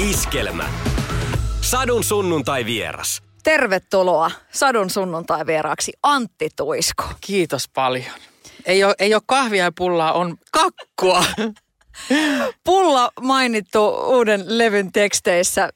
Iskelmä. 0.00 0.68
Sadun 1.60 2.04
sunnuntai 2.04 2.64
vieras. 2.64 3.22
Tervetuloa 3.42 4.30
Sadun 4.52 4.90
sunnuntai 4.90 5.46
vieraaksi 5.46 5.92
Antti 6.02 6.48
Tuisko. 6.56 7.04
Kiitos 7.20 7.68
paljon. 7.74 8.14
Ei 8.66 8.84
ole, 8.84 8.94
ei 8.98 9.14
ole 9.14 9.22
kahvia 9.26 9.64
ja 9.64 9.72
pullaa, 9.78 10.12
on 10.12 10.36
kakkua. 10.52 11.24
Pulla 12.64 13.10
mainittu 13.20 13.88
uuden 13.88 14.44
levyn 14.46 14.92
teksteissä. 14.92 15.68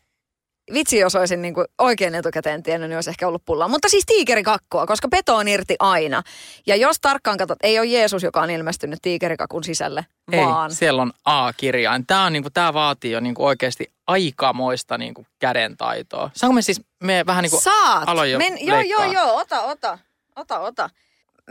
Vitsi, 0.72 0.98
jos 0.98 1.14
olisin 1.14 1.42
niin 1.42 1.54
kuin 1.54 1.66
oikein 1.78 2.14
etukäteen 2.14 2.62
tiennyt, 2.62 2.90
niin 2.90 2.96
olisi 2.96 3.10
ehkä 3.10 3.28
ollut 3.28 3.44
pullaa. 3.44 3.68
Mutta 3.68 3.88
siis 3.88 4.06
tiikerikakkua, 4.06 4.86
koska 4.86 5.08
peto 5.08 5.36
on 5.36 5.48
irti 5.48 5.76
aina. 5.78 6.22
Ja 6.66 6.76
jos 6.76 7.00
tarkkaan 7.00 7.38
katsot, 7.38 7.58
ei 7.62 7.78
ole 7.78 7.86
Jeesus, 7.86 8.22
joka 8.22 8.40
on 8.40 8.50
ilmestynyt 8.50 8.98
tiikerikakun 9.02 9.64
sisälle, 9.64 10.06
vaan... 10.36 10.70
Ei, 10.70 10.76
siellä 10.76 11.02
on 11.02 11.12
A-kirjain. 11.24 12.06
Tämä, 12.06 12.24
on, 12.24 12.32
niin 12.32 12.42
kuin, 12.42 12.52
tämä 12.52 12.74
vaatii 12.74 13.12
jo 13.12 13.20
niin 13.20 13.34
kuin 13.34 13.46
oikeasti 13.46 13.92
aikamoista 14.06 14.98
niin 14.98 15.14
kuin 15.14 15.26
kädentaitoa. 15.38 16.30
Saanko 16.34 16.54
me 16.54 16.62
siis, 16.62 16.80
me 17.02 17.24
vähän 17.26 17.42
niin 17.42 17.50
kuin 17.50 17.62
Saat! 17.62 18.08
aloin 18.08 18.32
jo 18.32 18.38
Men, 18.38 18.66
joo, 18.66 18.80
joo, 18.80 19.12
joo, 19.12 19.36
ota, 19.36 19.62
ota, 19.62 19.98
ota, 20.36 20.60
ota. 20.60 20.90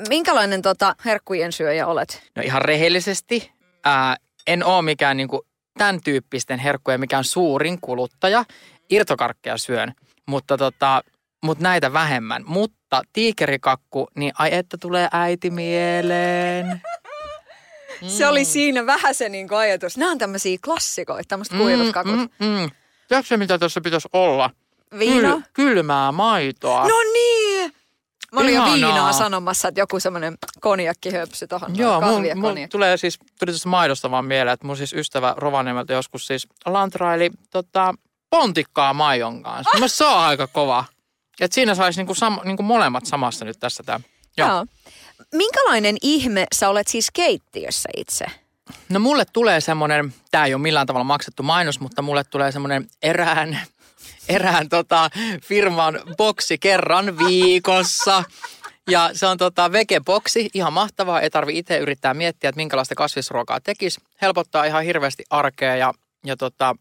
Minkälainen 0.10 0.62
tota 0.62 0.96
herkkujen 1.06 1.52
syöjä 1.52 1.88
olet? 1.88 2.24
No 2.36 2.44
ihan 2.46 2.62
rehellisesti, 2.62 3.52
ää, 3.86 4.18
en 4.48 4.64
ole 4.64 4.82
mikään 4.82 5.18
niin 5.18 5.28
kuin 5.28 5.42
tämän 5.78 6.00
tyyppisten 6.04 6.60
herkkujen 6.60 7.00
mikään 7.00 7.24
suurin 7.24 7.82
kuluttaja. 7.82 8.46
Irtokarkkeja 8.90 9.58
syön, 9.58 9.94
mutta, 10.26 10.58
tota, 10.58 11.04
mutta 11.44 11.64
näitä 11.64 11.94
vähemmän. 11.94 12.44
Mutta 12.46 13.02
tiikerikakku, 13.14 14.08
niin 14.16 14.32
ai 14.40 14.54
että 14.54 14.78
tulee 14.78 15.08
äiti 15.12 15.50
mieleen. 15.50 16.82
Se 18.08 18.28
oli 18.28 18.46
siinä 18.46 18.86
vähän 18.86 19.16
se 19.16 19.30
niin 19.30 19.54
ajatus. 19.54 19.98
Nämä 19.98 20.12
on 20.12 20.18
tämmöisiä 20.18 20.58
klassikoita, 20.66 21.28
tämmöiset 21.28 21.58
kuivaskakut. 21.58 22.16
Mm, 22.16 22.30
mm. 22.40 22.70
Tiedätkö 23.08 23.28
se, 23.28 23.38
mitä 23.38 23.58
tässä 23.58 23.82
pitäisi 23.82 24.08
olla? 24.14 24.50
Viina? 25.00 25.32
Kyl, 25.32 25.42
kylmää 25.54 26.12
maitoa. 26.12 26.88
No 26.88 26.96
niin! 27.14 27.74
Mä 28.34 28.40
olin 28.40 28.54
jo 28.54 28.66
Ihanaa. 28.66 28.76
viinaa 28.76 29.14
sanomassa, 29.14 29.68
että 29.68 29.82
joku 29.82 30.00
semmoinen 30.00 30.38
konjakkihöpsy 30.60 31.48
tohon. 31.48 31.78
Joo, 31.78 32.02
mun, 32.02 32.24
mun 32.36 32.56
tulee 32.72 32.98
siis, 32.98 33.20
tuli 33.40 33.52
tuosta 33.52 33.70
maidosta 33.70 34.12
vaan 34.12 34.26
mieleen, 34.26 34.54
että 34.54 34.68
mun 34.68 34.78
siis 34.78 34.94
ystävä 34.94 35.34
Rovaniemeltä 35.38 35.94
joskus 35.94 36.28
siis 36.28 36.48
lantraili 36.66 37.32
tota, 37.52 37.94
pontikkaa 38.34 38.94
maidon 38.94 39.44
kanssa. 39.44 39.78
Ah! 39.84 39.84
se 39.88 40.06
on 40.06 40.18
aika 40.18 40.48
kova. 40.48 40.86
Et 41.40 41.52
siinä 41.52 41.76
saisi 41.76 42.00
niinku, 42.00 42.14
sam, 42.16 42.40
niinku 42.44 42.64
molemmat 42.64 43.06
samassa 43.06 43.46
nyt 43.46 43.60
tässä 43.60 43.84
tämä. 43.84 44.00
Joo. 44.38 44.50
Joo. 44.50 44.66
Minkälainen 45.34 45.98
ihme 46.02 46.48
sä 46.56 46.70
olet 46.70 46.88
siis 46.88 47.12
keittiössä 47.12 47.90
itse? 47.98 48.26
No 48.90 49.00
mulle 49.00 49.26
tulee 49.34 49.62
semmoinen, 49.62 50.14
tämä 50.32 50.46
ei 50.46 50.54
ole 50.54 50.62
millään 50.62 50.88
tavalla 50.88 51.04
maksettu 51.04 51.44
mainos, 51.44 51.80
mutta 51.80 52.02
mulle 52.02 52.24
tulee 52.24 52.52
semmoinen 52.52 52.88
erään, 53.02 53.60
erään 54.30 54.70
tota, 54.70 55.10
firman 55.44 56.00
boksi 56.18 56.58
kerran 56.58 57.18
viikossa. 57.18 58.24
Ja 58.90 59.10
se 59.14 59.28
on 59.28 59.38
tota 59.38 59.72
vegeboksi, 59.72 60.50
ihan 60.54 60.74
mahtavaa, 60.74 61.22
ei 61.22 61.30
tarvi 61.30 61.58
itse 61.58 61.78
yrittää 61.78 62.14
miettiä, 62.14 62.50
että 62.50 62.60
minkälaista 62.60 62.96
kasvisruokaa 62.96 63.60
tekisi. 63.62 64.02
Helpottaa 64.22 64.66
ihan 64.66 64.84
hirveästi 64.84 65.24
arkea 65.30 65.76
ja, 65.76 65.94
ja 66.26 66.38
tota, 66.38 66.76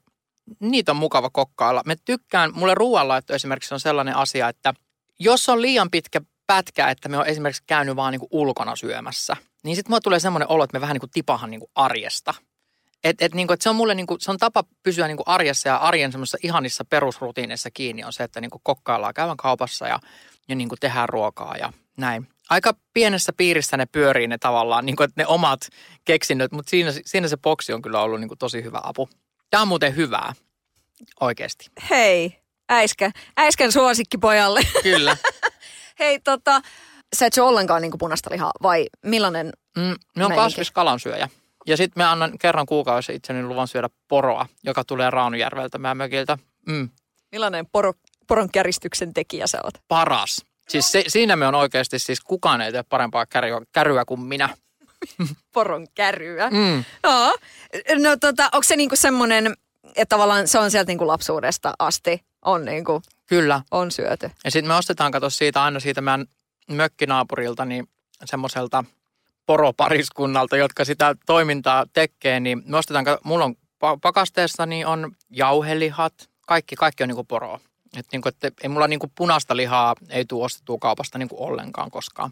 niitä 0.60 0.92
on 0.92 0.96
mukava 0.96 1.30
kokkailla. 1.30 1.82
Me 1.86 1.96
tykkään, 2.04 2.50
mulle 2.54 2.74
ruoanlaitto 2.74 3.34
esimerkiksi 3.34 3.74
on 3.74 3.80
sellainen 3.80 4.16
asia, 4.16 4.48
että 4.48 4.74
jos 5.18 5.48
on 5.48 5.62
liian 5.62 5.90
pitkä 5.90 6.20
pätkä, 6.46 6.90
että 6.90 7.08
me 7.08 7.18
on 7.18 7.26
esimerkiksi 7.26 7.62
käynyt 7.66 7.96
vaan 7.96 8.12
niinku 8.12 8.28
ulkona 8.30 8.76
syömässä, 8.76 9.36
niin 9.64 9.76
sitten 9.76 9.90
mulle 9.90 10.00
tulee 10.00 10.20
semmoinen 10.20 10.50
olo, 10.50 10.64
että 10.64 10.76
me 10.76 10.80
vähän 10.80 10.94
niinku 10.94 11.08
tipahan 11.12 11.50
niinku 11.50 11.70
arjesta. 11.74 12.34
Et, 13.04 13.22
et 13.22 13.34
niinku, 13.34 13.52
et 13.52 13.60
se 13.60 13.70
on 13.70 13.76
mulle 13.76 13.94
niinku, 13.94 14.16
se 14.18 14.30
on 14.30 14.38
tapa 14.38 14.64
pysyä 14.82 15.06
niinku 15.06 15.22
arjessa 15.26 15.68
ja 15.68 15.76
arjen 15.76 16.12
semmoisissa 16.12 16.38
ihanissa 16.42 16.84
perusrutiineissa 16.84 17.70
kiinni 17.70 18.04
on 18.04 18.12
se, 18.12 18.24
että 18.24 18.40
niinku 18.40 18.60
kokkaillaan 18.62 19.14
käydään 19.14 19.36
kaupassa 19.36 19.88
ja, 19.88 20.00
ja 20.48 20.54
niinku 20.54 20.76
tehdään 20.80 21.08
ruokaa 21.08 21.56
ja 21.56 21.72
näin. 21.96 22.28
Aika 22.50 22.74
pienessä 22.94 23.32
piirissä 23.36 23.76
ne 23.76 23.86
pyörii 23.86 24.26
ne 24.26 24.38
tavallaan, 24.38 24.86
niinku, 24.86 25.02
että 25.02 25.22
ne 25.22 25.26
omat 25.26 25.60
keksinnöt, 26.04 26.52
mutta 26.52 26.70
siinä, 26.70 26.92
siinä 27.04 27.28
se 27.28 27.36
boksi 27.36 27.72
on 27.72 27.82
kyllä 27.82 28.02
ollut 28.02 28.20
niinku 28.20 28.36
tosi 28.36 28.62
hyvä 28.62 28.80
apu. 28.82 29.08
Tämä 29.52 29.62
on 29.62 29.68
muuten 29.68 29.96
hyvää, 29.96 30.32
oikeasti. 31.20 31.66
Hei, 31.90 32.38
äiskä, 32.70 33.10
äiskän 33.36 33.72
suosikkipojalle. 33.72 34.60
Kyllä. 34.82 35.16
Hei, 35.98 36.20
tota, 36.20 36.60
sä 37.16 37.26
et 37.26 37.32
syö 37.32 37.44
ollenkaan 37.44 37.82
niin 37.82 37.92
punaista 37.98 38.30
lihaa 38.32 38.52
vai 38.62 38.86
millainen? 39.04 39.52
Mm, 39.76 39.94
ne 40.16 40.24
on 40.24 40.34
kasviskalansyöjä. 40.34 41.28
Ja 41.66 41.76
sitten 41.76 42.00
me 42.00 42.04
annan 42.04 42.38
kerran 42.38 42.66
kuukaudessa 42.66 43.12
itseni 43.12 43.42
luvan 43.42 43.68
syödä 43.68 43.88
poroa, 44.08 44.46
joka 44.64 44.84
tulee 44.84 45.10
Raunujärveltä 45.10 45.78
mökiltä. 45.78 46.38
Mm, 46.68 46.88
Millainen 47.32 47.66
poro, 47.72 47.92
poron 48.28 48.48
käristyksen 48.52 49.14
tekijä 49.14 49.46
sä 49.46 49.58
oot? 49.64 49.74
paras. 49.88 50.44
Siis 50.68 50.92
se, 50.92 51.04
siinä 51.08 51.36
me 51.36 51.46
on 51.46 51.54
oikeasti, 51.54 51.98
siis 51.98 52.20
kukaan 52.20 52.60
ei 52.60 52.72
tee 52.72 52.82
parempaa 52.82 53.26
käryä, 53.26 53.60
käryä 53.72 54.04
kuin 54.04 54.20
minä. 54.20 54.48
Poron 55.54 55.86
käryä. 55.94 56.50
Mm. 56.50 56.84
Joo. 57.02 57.36
No 57.98 58.16
tota, 58.20 58.44
onko 58.44 58.62
se 58.62 58.76
niinku 58.76 58.96
semmoinen, 58.96 59.56
että 59.96 60.14
tavallaan 60.14 60.48
se 60.48 60.58
on 60.58 60.70
sieltä 60.70 60.90
niinku 60.90 61.06
lapsuudesta 61.06 61.74
asti 61.78 62.24
on, 62.44 62.64
niinku, 62.64 63.02
Kyllä. 63.26 63.62
on 63.70 63.90
syöty? 63.90 64.30
Ja 64.44 64.50
sitten 64.50 64.68
me 64.68 64.74
ostetaan, 64.74 65.12
kato 65.12 65.30
siitä 65.30 65.62
aina 65.62 65.80
siitä 65.80 66.00
meidän 66.00 66.26
mökkinaapurilta, 66.70 67.64
niin 67.64 67.88
semmoiselta 68.24 68.84
poropariskunnalta, 69.46 70.56
jotka 70.56 70.84
sitä 70.84 71.14
toimintaa 71.26 71.86
tekee, 71.92 72.40
niin 72.40 72.62
me 72.66 72.76
ostetaan, 72.76 73.06
mulla 73.24 73.44
on 73.44 73.54
pa- 73.54 73.98
pakasteessa, 74.02 74.66
niin 74.66 74.86
on 74.86 75.12
jauhelihat, 75.30 76.14
kaikki, 76.46 76.76
kaikki 76.76 77.02
on 77.02 77.08
niinku 77.08 77.24
poroa. 77.24 77.60
Et 77.96 78.06
niinku, 78.12 78.28
et 78.28 78.54
ei 78.62 78.68
mulla 78.68 78.88
niinku 78.88 79.12
punaista 79.14 79.56
lihaa 79.56 79.94
ei 80.10 80.24
tule 80.24 80.44
ostettua 80.44 80.78
kaupasta 80.80 81.18
niinku 81.18 81.44
ollenkaan 81.44 81.90
koskaan. 81.90 82.30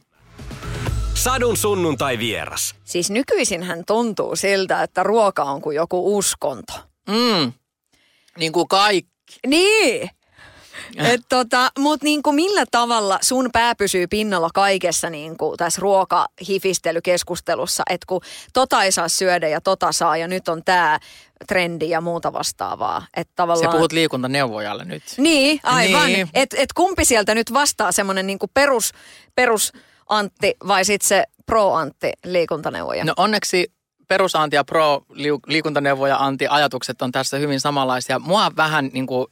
Sadun 1.15 1.56
sunnuntai 1.56 2.19
vieras. 2.19 2.75
Siis 2.84 3.10
nykyisin 3.10 3.62
hän 3.62 3.84
tuntuu 3.87 4.37
siltä, 4.37 4.82
että 4.82 5.03
ruoka 5.03 5.43
on 5.43 5.62
kuin 5.62 5.76
joku 5.76 6.19
uskonto. 6.19 6.72
Mm. 7.09 7.53
Niin 8.38 8.53
kuin 8.53 8.69
kaikki. 8.69 9.10
Niin. 9.47 10.10
Et 10.97 11.20
tota, 11.28 11.70
Mutta 11.78 12.04
niinku 12.04 12.32
millä 12.32 12.65
tavalla 12.70 13.19
sun 13.22 13.49
pää 13.53 13.75
pysyy 13.75 14.06
pinnalla 14.06 14.50
kaikessa 14.54 15.10
niinku 15.10 15.54
tässä 15.56 15.81
ruokahifistelykeskustelussa, 15.81 17.82
että 17.91 18.04
kun 18.06 18.20
tota 18.53 18.84
ei 18.84 18.93
saa 18.93 19.09
syödä 19.09 19.49
ja 19.49 19.60
tota 19.60 19.93
saa 19.93 20.16
ja 20.16 20.28
nyt 20.28 20.49
on 20.49 20.65
tämä 20.65 20.99
trendi 21.47 21.91
ja 21.91 22.00
muuta 22.00 22.32
vastaavaa. 22.32 23.06
Että 23.16 23.32
Sä 23.32 23.37
tavallaan... 23.37 23.76
puhut 23.76 23.93
liikuntaneuvojalle 23.93 24.84
nyt. 24.84 25.03
Niin, 25.16 25.60
aivan. 25.62 26.06
Niin. 26.06 26.12
Niin. 26.12 26.28
Että 26.34 26.56
et 26.59 26.72
kumpi 26.72 27.04
sieltä 27.04 27.34
nyt 27.34 27.53
vastaa 27.53 27.93
semmoinen 27.93 28.26
niinku 28.26 28.47
perus, 28.54 28.93
perus 29.34 29.72
Antti 30.10 30.54
vai 30.69 30.84
sitten 30.84 31.09
se 31.09 31.25
pro-Antti 31.47 32.12
liikuntaneuvoja? 32.25 33.04
No 33.04 33.12
onneksi 33.16 33.72
perusanti 34.09 34.56
ja 34.56 34.65
pro 34.65 35.03
liikuntaneuvoja 35.47 36.16
anti 36.16 36.47
ajatukset 36.48 37.03
on 37.03 37.12
tässä 37.12 37.37
hyvin 37.37 37.60
samanlaisia. 37.60 38.19
Mua 38.19 38.50
vähän 38.56 38.91
niin 38.93 39.06
kuin, 39.06 39.26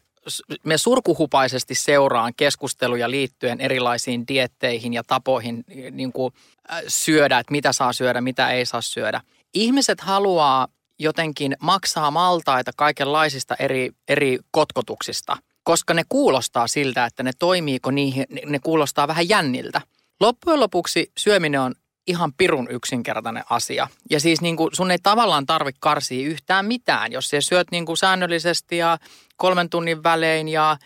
me 0.65 0.78
surkuhupaisesti 0.78 1.75
seuraan 1.75 2.33
keskusteluja 2.37 3.11
liittyen 3.11 3.61
erilaisiin 3.61 4.28
dietteihin 4.28 4.94
ja 4.94 5.03
tapoihin 5.06 5.65
niin 5.91 6.12
kuin, 6.12 6.34
äh, 6.72 6.81
syödä, 6.88 7.38
että 7.38 7.53
mitä 7.53 7.72
saa 7.72 7.93
syödä, 7.93 8.21
mitä 8.21 8.50
ei 8.50 8.67
saa 8.67 8.81
syödä. 8.81 9.21
Ihmiset 9.55 10.00
haluaa 10.00 10.69
jotenkin 10.99 11.56
maksaa 11.61 12.11
maltaita 12.11 12.71
kaikenlaisista 12.77 13.55
eri, 13.59 13.91
eri 14.09 14.38
kotkotuksista, 14.50 15.37
koska 15.62 15.94
ne 15.94 16.03
kuulostaa 16.09 16.67
siltä, 16.67 17.05
että 17.05 17.22
ne 17.22 17.33
toimiiko 17.38 17.91
niihin, 17.91 18.27
ne 18.47 18.59
kuulostaa 18.59 19.09
vähän 19.09 19.28
jänniltä. 19.28 19.81
Loppujen 20.21 20.61
lopuksi 20.61 21.12
syöminen 21.19 21.61
on 21.61 21.75
ihan 22.06 22.33
pirun 22.33 22.71
yksinkertainen 22.71 23.45
asia. 23.51 23.89
Ja 24.11 24.21
siis 24.21 24.41
niin 24.41 24.56
kuin 24.56 24.71
sun 24.73 24.91
ei 24.91 24.99
tavallaan 25.03 25.47
tarvitse 25.47 25.79
karsia 25.81 26.29
yhtään 26.29 26.67
mitään, 26.67 27.12
jos 27.12 27.31
sä 27.31 27.41
syöt 27.41 27.71
niin 27.71 27.87
kuin 27.87 27.97
säännöllisesti 27.97 28.77
ja 28.77 28.99
kolmen 29.37 29.70
tunnin 29.70 30.03
välein 30.03 30.49
ja 30.49 30.76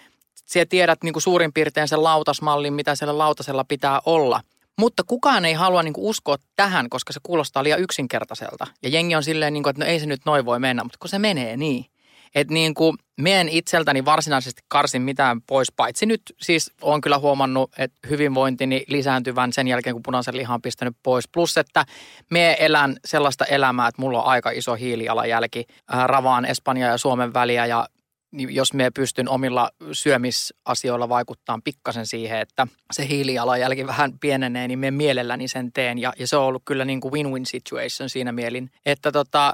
sä 0.44 0.66
tiedät 0.66 1.02
niin 1.02 1.12
kuin 1.12 1.22
suurin 1.22 1.52
piirtein 1.52 1.88
sen 1.88 2.02
lautasmallin, 2.02 2.74
mitä 2.74 2.94
siellä 2.94 3.18
lautasella 3.18 3.64
pitää 3.64 4.00
olla. 4.06 4.40
Mutta 4.78 5.02
kukaan 5.06 5.44
ei 5.44 5.54
halua 5.54 5.82
niin 5.82 5.92
kuin 5.92 6.06
uskoa 6.06 6.36
tähän, 6.56 6.88
koska 6.88 7.12
se 7.12 7.20
kuulostaa 7.22 7.64
liian 7.64 7.80
yksinkertaiselta. 7.80 8.66
Ja 8.82 8.88
jengi 8.88 9.14
on 9.14 9.22
silleen, 9.22 9.52
niin 9.52 9.62
kuin, 9.62 9.70
että 9.70 9.84
no 9.84 9.90
ei 9.90 10.00
se 10.00 10.06
nyt 10.06 10.20
noin 10.26 10.44
voi 10.44 10.58
mennä, 10.58 10.84
mutta 10.84 10.98
kun 11.00 11.08
se 11.08 11.18
menee 11.18 11.56
niin. 11.56 11.86
Että 12.34 12.54
niin 12.54 12.74
kuin, 12.74 12.96
me 13.20 13.40
en 13.40 13.48
itseltäni 13.48 14.04
varsinaisesti 14.04 14.62
karsin 14.68 15.02
mitään 15.02 15.42
pois, 15.42 15.72
paitsi 15.72 16.06
nyt 16.06 16.22
siis 16.40 16.70
olen 16.80 17.00
kyllä 17.00 17.18
huomannut, 17.18 17.70
että 17.78 18.08
hyvinvointini 18.10 18.84
lisääntyvän 18.88 19.52
sen 19.52 19.68
jälkeen, 19.68 19.94
kun 19.94 20.02
punaisen 20.02 20.36
lihan 20.36 20.54
on 20.54 20.62
pistänyt 20.62 20.96
pois. 21.02 21.28
Plus, 21.28 21.56
että 21.56 21.84
me 22.30 22.56
elän 22.58 22.96
sellaista 23.04 23.44
elämää, 23.44 23.88
että 23.88 24.02
mulla 24.02 24.22
on 24.22 24.28
aika 24.28 24.50
iso 24.50 24.74
hiilijalanjälki. 24.74 25.64
Äh, 25.94 26.04
ravaan 26.06 26.44
Espanjan 26.44 26.90
ja 26.90 26.98
Suomen 26.98 27.34
väliä 27.34 27.66
ja 27.66 27.86
jos 28.32 28.74
me 28.74 28.90
pystyn 28.90 29.28
omilla 29.28 29.70
syömisasioilla 29.92 31.08
vaikuttaa 31.08 31.58
pikkasen 31.64 32.06
siihen, 32.06 32.40
että 32.40 32.66
se 32.92 33.08
hiilijalanjälki 33.08 33.86
vähän 33.86 34.18
pienenee, 34.18 34.68
niin 34.68 34.78
me 34.78 34.90
mielelläni 34.90 35.48
sen 35.48 35.72
teen. 35.72 35.98
Ja, 35.98 36.12
ja 36.18 36.26
se 36.26 36.36
on 36.36 36.44
ollut 36.44 36.62
kyllä 36.64 36.84
niin 36.84 37.00
kuin 37.00 37.12
win-win 37.14 37.46
situation 37.46 38.10
siinä 38.10 38.32
mielin, 38.32 38.70
että 38.86 39.12
tota, 39.12 39.52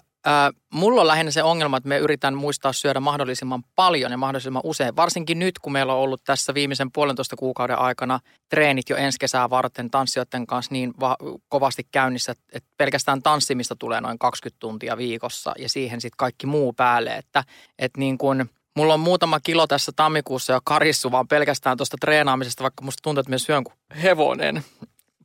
Mulla 0.73 1.01
on 1.01 1.07
lähinnä 1.07 1.31
se 1.31 1.43
ongelma, 1.43 1.77
että 1.77 1.89
me 1.89 1.99
yritän 1.99 2.35
muistaa 2.35 2.73
syödä 2.73 3.01
mahdollisimman 3.01 3.63
paljon 3.75 4.11
ja 4.11 4.19
mahdollisimman 4.19 4.63
usein. 4.65 4.97
Varsinkin 4.97 5.39
nyt, 5.39 5.59
kun 5.59 5.73
meillä 5.73 5.95
on 5.95 6.01
ollut 6.01 6.25
tässä 6.25 6.55
viimeisen 6.55 6.93
puolentoista 6.93 7.37
kuukauden 7.37 7.79
aikana 7.79 8.21
treenit 8.49 8.89
jo 8.91 8.97
ensi 8.97 9.19
kesää 9.19 9.51
varten 9.51 9.91
tanssijoiden 9.91 10.47
kanssa 10.47 10.73
niin 10.73 10.95
va- 11.01 11.17
kovasti 11.49 11.87
käynnissä, 11.93 12.35
että 12.53 12.69
pelkästään 12.77 13.23
tanssimista 13.23 13.77
tulee 13.77 14.01
noin 14.01 14.19
20 14.19 14.61
tuntia 14.61 14.97
viikossa 14.97 15.53
ja 15.59 15.69
siihen 15.69 16.01
sitten 16.01 16.17
kaikki 16.17 16.47
muu 16.47 16.73
päälle. 16.73 17.17
Että, 17.17 17.45
että 17.79 17.99
niin 17.99 18.19
kun, 18.19 18.47
mulla 18.77 18.95
on 18.95 19.01
muutama 19.01 19.41
kilo 19.41 19.67
tässä 19.67 19.93
tammikuussa 19.97 20.53
jo 20.53 20.61
karissu 20.65 21.11
vaan 21.13 21.29
pelkästään 21.29 21.77
tuosta 21.77 21.97
treenaamisesta, 22.01 22.63
vaikka 22.63 22.85
musta 22.85 23.01
tuntuu, 23.03 23.21
että 23.21 23.31
me 23.31 23.39
syön 23.39 23.65
kuin 23.65 23.75
hevonen. 24.03 24.65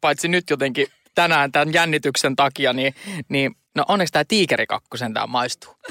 Paitsi 0.02 0.28
nyt 0.28 0.50
jotenkin 0.50 0.88
tänään 1.16 1.52
tämän 1.52 1.74
jännityksen 1.74 2.36
takia, 2.36 2.74
niin, 2.74 2.96
niin 3.30 3.56
no 3.76 3.86
onneksi 3.88 4.12
tämä 4.12 4.24
tiikerikakku 4.28 4.98
sentään 4.98 5.30
maistuu. 5.30 5.76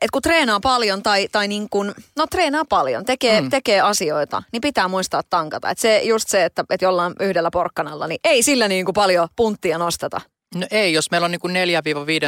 Et 0.00 0.10
kun 0.10 0.22
treenaa 0.22 0.60
paljon 0.60 1.02
tai, 1.02 1.28
tai 1.32 1.48
niin 1.48 1.68
kun, 1.70 1.94
no 2.16 2.26
treenaa 2.26 2.64
paljon, 2.64 3.04
tekee, 3.04 3.40
mm. 3.40 3.50
tekee 3.50 3.80
asioita, 3.80 4.42
niin 4.52 4.60
pitää 4.60 4.88
muistaa 4.88 5.22
tankata. 5.30 5.70
Et 5.70 5.78
se 5.78 6.02
just 6.02 6.28
se, 6.28 6.44
että, 6.44 6.64
että 6.70 6.84
jollain 6.84 7.12
yhdellä 7.20 7.50
porkkanalla, 7.50 8.06
niin 8.06 8.20
ei 8.24 8.42
sillä 8.42 8.68
niin 8.68 8.84
kuin 8.84 8.92
paljon 8.92 9.28
punttia 9.36 9.78
nosteta. 9.78 10.20
No 10.54 10.66
ei, 10.70 10.92
jos 10.92 11.10
meillä 11.10 11.24
on 11.24 11.30
niin 11.30 11.40
kuin 11.40 11.54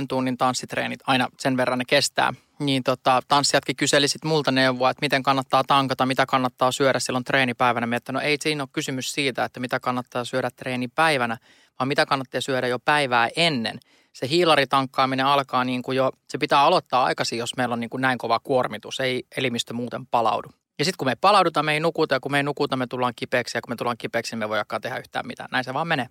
4-5 0.02 0.06
tunnin 0.08 0.38
tanssitreenit, 0.38 1.00
aina 1.06 1.28
sen 1.38 1.56
verran 1.56 1.78
ne 1.78 1.84
kestää, 1.84 2.34
niin 2.60 2.82
tota, 2.82 3.20
tanssijatkin 3.28 3.76
kyseli 3.76 4.08
sit 4.08 4.24
multa 4.24 4.50
neuvoa, 4.50 4.90
että 4.90 5.00
miten 5.00 5.22
kannattaa 5.22 5.64
tankata, 5.64 6.06
mitä 6.06 6.26
kannattaa 6.26 6.72
syödä 6.72 6.98
silloin 6.98 7.24
treenipäivänä. 7.24 7.86
Mä 7.86 7.96
että 7.96 8.12
no 8.12 8.20
ei 8.20 8.36
siinä 8.40 8.62
ole 8.62 8.68
kysymys 8.72 9.12
siitä, 9.12 9.44
että 9.44 9.60
mitä 9.60 9.80
kannattaa 9.80 10.24
syödä 10.24 10.50
treenipäivänä, 10.56 11.36
vaan 11.78 11.88
mitä 11.88 12.06
kannattaa 12.06 12.40
syödä 12.40 12.66
jo 12.66 12.78
päivää 12.78 13.28
ennen. 13.36 13.78
Se 14.12 14.28
hiilaritankkaaminen 14.28 15.26
alkaa 15.26 15.64
niin 15.64 15.82
kuin 15.82 15.96
jo, 15.96 16.10
se 16.28 16.38
pitää 16.38 16.60
aloittaa 16.60 17.04
aikaisin, 17.04 17.38
jos 17.38 17.56
meillä 17.56 17.72
on 17.72 17.80
niin 17.80 17.90
kuin 17.90 18.00
näin 18.00 18.18
kova 18.18 18.38
kuormitus, 18.38 19.00
ei 19.00 19.22
elimistö 19.36 19.74
muuten 19.74 20.06
palaudu. 20.06 20.48
Ja 20.78 20.84
sitten 20.84 20.98
kun 20.98 21.06
me 21.06 21.12
ei 21.12 21.16
palauduta, 21.20 21.62
me 21.62 21.72
ei 21.72 21.80
nukuta, 21.80 22.14
ja 22.14 22.20
kun 22.20 22.32
me 22.32 22.38
ei 22.38 22.42
nukuta, 22.42 22.76
me 22.76 22.86
tullaan 22.86 23.12
kipeäksi, 23.16 23.58
ja 23.58 23.62
kun 23.62 23.72
me 23.72 23.76
tullaan 23.76 23.98
kipeäksi, 23.98 24.32
niin 24.32 24.38
me 24.38 24.48
voidakaan 24.48 24.82
tehdä 24.82 24.98
yhtään 24.98 25.26
mitään. 25.26 25.48
Näin 25.52 25.64
se 25.64 25.74
vaan 25.74 25.88
menee. 25.88 26.06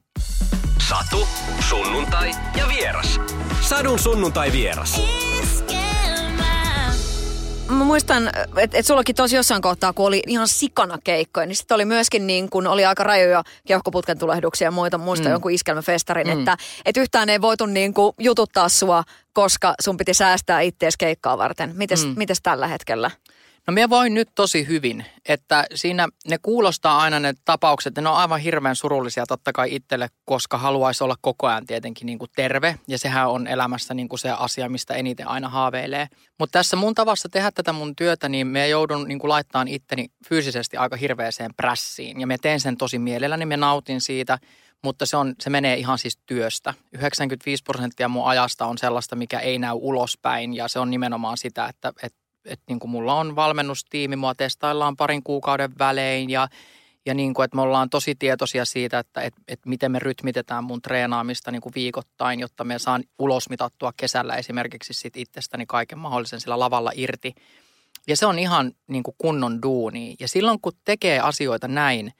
Satu, 0.89 1.27
sunnuntai 1.69 2.31
ja 2.57 2.67
vieras. 2.67 3.19
Sadun 3.61 3.99
sunnuntai 3.99 4.51
vieras. 4.51 5.01
Mä 7.69 7.83
muistan, 7.83 8.30
että 8.57 8.77
et 8.77 8.86
sullakin 8.86 9.16
tosi 9.16 9.36
jossain 9.36 9.62
kohtaa, 9.62 9.94
kun 9.94 10.06
oli 10.07 10.21
ihan 10.27 10.48
sikana 10.48 10.98
keikkoja, 11.04 11.45
niin 11.45 11.56
sitten 11.56 11.75
oli 11.75 11.86
myöskin 11.86 12.27
niin, 12.27 12.50
kun 12.50 12.68
oli 12.68 12.86
aika 12.86 13.04
rajoja 13.04 13.44
keuhkoputken 13.68 14.19
tulehduksia 14.19 14.68
ja 14.68 14.71
muita, 14.71 14.98
muista 14.98 15.25
mm. 15.25 15.31
jonkun 15.31 15.51
iskelmäfestarin, 15.51 16.27
mm. 16.27 16.39
että 16.39 16.57
et 16.86 16.98
yhtään 16.98 17.30
ei 17.30 17.42
voitu 17.42 17.66
niin 17.66 17.94
kuin 17.94 18.13
jututtaa 18.19 18.69
sua, 18.69 19.04
koska 19.33 19.74
sun 19.81 19.98
piti 19.98 20.13
säästää 20.13 20.62
ittees 20.62 20.98
keikkaa 20.98 21.38
varten. 21.38 21.71
Mites, 21.75 22.06
mm. 22.06 22.13
mites 22.18 22.42
tällä 22.42 22.68
hetkellä? 22.68 23.12
No 23.67 23.73
minä 23.73 23.89
voin 23.89 24.13
nyt 24.13 24.29
tosi 24.35 24.67
hyvin, 24.67 25.06
että 25.27 25.65
siinä 25.75 26.07
ne 26.27 26.38
kuulostaa 26.41 27.00
aina 27.00 27.19
ne 27.19 27.33
tapaukset, 27.45 27.95
ne 27.97 28.09
on 28.09 28.15
aivan 28.15 28.39
hirveän 28.39 28.75
surullisia 28.75 29.25
totta 29.25 29.53
kai 29.53 29.75
itselle, 29.75 30.09
koska 30.25 30.57
haluaisi 30.57 31.03
olla 31.03 31.15
koko 31.21 31.47
ajan 31.47 31.65
tietenkin 31.65 32.06
niin 32.06 32.19
kuin 32.19 32.31
terve. 32.35 32.79
Ja 32.88 32.97
sehän 32.97 33.29
on 33.29 33.47
elämässä 33.47 33.94
niin 33.94 34.09
kuin 34.09 34.19
se 34.19 34.29
asia, 34.29 34.69
mistä 34.69 34.94
eniten 34.94 35.27
aina 35.27 35.50
haaveilee. 35.50 36.07
Mutta 36.39 36.59
tässä 36.59 36.75
mun 36.75 36.95
tavassa 36.95 37.29
tehdä 37.29 37.51
tätä 37.51 37.73
mun 37.73 37.95
työtä, 37.95 38.29
niin 38.29 38.47
me 38.47 38.67
joudun 38.67 39.07
niin 39.07 39.19
kuin 39.19 39.29
laittamaan 39.29 39.67
itteni 39.67 40.07
fyysisesti 40.29 40.77
aika 40.77 40.95
hirveäseen 40.95 41.51
prässiin. 41.57 42.21
Ja 42.21 42.27
me 42.27 42.38
teen 42.38 42.59
sen 42.59 42.77
tosi 42.77 43.00
mielelläni, 43.00 43.45
me 43.45 43.57
nautin 43.57 44.01
siitä, 44.01 44.39
mutta 44.83 45.06
se, 45.06 45.17
on, 45.17 45.35
se 45.39 45.50
menee 45.50 45.75
ihan 45.75 45.97
siis 45.97 46.19
työstä. 46.25 46.73
95 46.94 47.63
prosenttia 47.63 48.09
mun 48.09 48.27
ajasta 48.27 48.65
on 48.65 48.77
sellaista, 48.77 49.15
mikä 49.15 49.39
ei 49.39 49.59
näy 49.59 49.73
ulospäin. 49.73 50.53
Ja 50.53 50.67
se 50.67 50.79
on 50.79 50.89
nimenomaan 50.89 51.38
sitä, 51.38 51.65
että, 51.65 51.94
että 52.03 52.19
että 52.45 52.63
niin 52.68 52.80
kuin 52.80 52.91
mulla 52.91 53.13
on 53.13 53.36
valmennustiimi, 53.36 54.15
mua 54.15 54.36
testaillaan 54.36 54.97
parin 54.97 55.24
kuukauden 55.24 55.71
välein 55.80 56.30
ja, 56.30 56.47
ja 57.06 57.13
niin 57.13 57.33
kuin, 57.33 57.44
että 57.44 57.56
me 57.56 57.62
ollaan 57.62 57.89
tosi 57.89 58.15
tietoisia 58.15 58.65
siitä, 58.65 59.00
että, 59.00 59.21
että, 59.21 59.41
että 59.47 59.69
miten 59.69 59.91
me 59.91 60.00
rytmitetään 60.00 60.63
mun 60.63 60.81
treenaamista 60.81 61.51
niin 61.51 61.62
kuin 61.62 61.75
viikoittain, 61.75 62.39
jotta 62.39 62.63
me 62.63 62.80
saan 62.80 63.03
ulosmitattua 63.19 63.94
kesällä 63.97 64.36
esimerkiksi 64.36 64.94
sit 64.94 65.18
itsestäni 65.18 65.65
kaiken 65.65 66.00
mahdollisen 66.00 66.39
sillä 66.39 66.59
lavalla 66.59 66.91
irti. 66.95 67.36
Ja 68.07 68.18
se 68.18 68.25
on 68.25 68.39
ihan 68.39 68.71
niin 68.88 69.03
kuin 69.03 69.15
kunnon 69.18 69.62
duuni. 69.62 70.15
Ja 70.19 70.27
silloin 70.27 70.62
kun 70.62 70.74
tekee 70.85 71.19
asioita 71.19 71.68
näin 71.68 72.13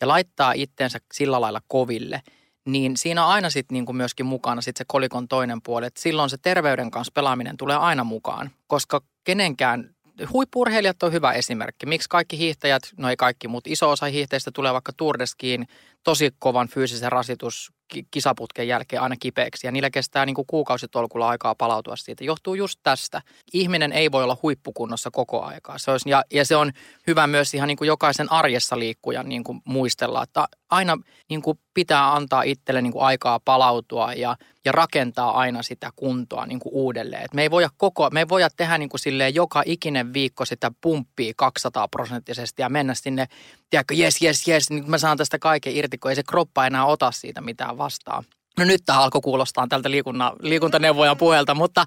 ja 0.00 0.08
laittaa 0.08 0.52
itteensä 0.52 0.98
sillä 1.12 1.40
lailla 1.40 1.60
koville– 1.68 2.22
niin 2.66 2.96
siinä 2.96 3.24
on 3.24 3.30
aina 3.30 3.50
sitten 3.50 3.74
niinku 3.74 3.92
myöskin 3.92 4.26
mukana 4.26 4.60
sit 4.60 4.76
se 4.76 4.84
kolikon 4.86 5.28
toinen 5.28 5.62
puoli. 5.62 5.86
Et 5.86 5.96
silloin 5.96 6.30
se 6.30 6.36
terveyden 6.42 6.90
kanssa 6.90 7.12
pelaaminen 7.14 7.56
tulee 7.56 7.76
aina 7.76 8.04
mukaan, 8.04 8.50
koska 8.66 9.00
kenenkään 9.26 9.90
huippurheilijat 10.32 11.02
on 11.02 11.12
hyvä 11.12 11.32
esimerkki. 11.32 11.86
Miksi 11.86 12.08
kaikki 12.08 12.38
hiihtäjät, 12.38 12.82
no 12.96 13.10
ei 13.10 13.16
kaikki, 13.16 13.48
mutta 13.48 13.70
iso 13.72 13.90
osa 13.90 14.06
hiihtäjistä 14.06 14.50
tulee 14.50 14.72
vaikka 14.72 14.92
Tour 14.96 15.18
de 15.18 15.26
Skiin 15.26 15.66
tosi 16.04 16.30
kovan 16.38 16.68
fyysisen 16.68 17.12
rasitus 17.12 17.72
kisaputken 18.10 18.68
jälkeen 18.68 19.02
aina 19.02 19.16
kipeäksi 19.20 19.66
ja 19.66 19.72
niillä 19.72 19.90
kestää 19.90 20.26
niin 20.26 20.34
kuin 20.34 20.46
kuukausitolkulla 20.46 21.28
aikaa 21.28 21.54
palautua 21.54 21.96
siitä. 21.96 22.24
Johtuu 22.24 22.54
just 22.54 22.80
tästä. 22.82 23.22
Ihminen 23.52 23.92
ei 23.92 24.12
voi 24.12 24.24
olla 24.24 24.36
huippukunnossa 24.42 25.10
koko 25.10 25.42
aikaa. 25.42 25.78
Se 25.78 25.90
olisi, 25.90 26.10
ja, 26.10 26.24
ja 26.32 26.44
se 26.44 26.56
on 26.56 26.72
hyvä 27.06 27.26
myös 27.26 27.54
ihan 27.54 27.68
niin 27.68 27.76
kuin 27.76 27.88
jokaisen 27.88 28.32
arjessa 28.32 28.78
liikkujan 28.78 29.28
niin 29.28 29.44
kuin 29.44 29.60
muistella, 29.64 30.22
että 30.22 30.48
aina 30.70 30.96
niin 31.30 31.42
kuin 31.42 31.58
pitää 31.76 32.14
antaa 32.14 32.42
itselle 32.42 32.82
niin 32.82 32.92
kuin 32.92 33.04
aikaa 33.04 33.40
palautua 33.40 34.12
ja, 34.12 34.36
ja 34.64 34.72
rakentaa 34.72 35.38
aina 35.38 35.62
sitä 35.62 35.90
kuntoa 35.96 36.46
niin 36.46 36.58
kuin 36.60 36.72
uudelleen. 36.74 37.24
Et 37.24 37.34
me 37.34 37.42
ei 37.42 37.50
voida 37.50 37.68
koko, 37.76 38.10
me 38.10 38.20
ei 38.20 38.28
voida 38.28 38.48
tehdä 38.56 38.78
niin 38.78 38.88
kuin 38.88 39.00
silleen 39.00 39.34
joka 39.34 39.62
ikinen 39.66 40.12
viikko 40.12 40.44
sitä 40.44 40.70
pumppia 40.80 41.32
200 41.36 41.88
prosenttisesti 41.88 42.62
ja 42.62 42.68
mennä 42.68 42.94
sinne, 42.94 43.26
tiedätkö, 43.70 43.94
jes, 43.94 44.22
jes, 44.22 44.48
jes, 44.48 44.70
niin 44.70 44.90
mä 44.90 44.98
saan 44.98 45.16
tästä 45.16 45.38
kaiken 45.38 45.76
irti, 45.76 45.98
kun 45.98 46.10
ei 46.10 46.14
se 46.14 46.22
kroppa 46.22 46.66
enää 46.66 46.86
ota 46.86 47.10
siitä 47.10 47.40
mitään 47.40 47.78
vastaan. 47.78 48.24
No 48.58 48.64
nyt 48.64 48.80
tämä 48.86 49.00
alkoi 49.00 49.20
kuulostaa 49.20 49.66
tältä 49.68 49.90
liikunna, 49.90 50.32
liikuntaneuvojan 50.40 51.16
puhelta, 51.16 51.54
mutta, 51.54 51.84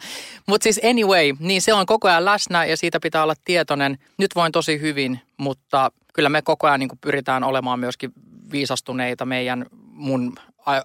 mutta 0.47 0.63
siis 0.63 0.79
anyway, 0.89 1.33
niin 1.39 1.61
se 1.61 1.73
on 1.73 1.85
koko 1.85 2.07
ajan 2.07 2.25
läsnä 2.25 2.65
ja 2.65 2.77
siitä 2.77 2.99
pitää 2.99 3.23
olla 3.23 3.35
tietoinen. 3.45 3.97
Nyt 4.17 4.35
voin 4.35 4.51
tosi 4.51 4.81
hyvin, 4.81 5.21
mutta 5.37 5.91
kyllä 6.13 6.29
me 6.29 6.41
koko 6.41 6.67
ajan 6.67 6.79
niin 6.79 6.89
kuin 6.89 6.99
pyritään 6.99 7.43
olemaan 7.43 7.79
myöskin 7.79 8.11
viisastuneita 8.51 9.25
meidän 9.25 9.65
mun 9.75 10.33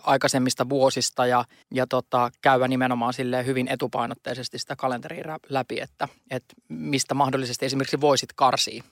aikaisemmista 0.02 0.69
vuosista 0.69 1.26
ja, 1.26 1.44
ja 1.75 1.87
tota, 1.87 2.31
käydä 2.43 2.69
nimenomaan 2.69 3.12
sille 3.12 3.46
hyvin 3.46 3.69
etupainotteisesti 3.69 4.58
sitä 4.58 4.76
kalenteria 4.76 5.38
läpi, 5.49 5.81
että, 5.81 6.08
että 6.31 6.55
mistä 6.69 7.14
mahdollisesti 7.14 7.66
esimerkiksi 7.66 8.00
voisit 8.00 8.33
karsia. 8.33 8.85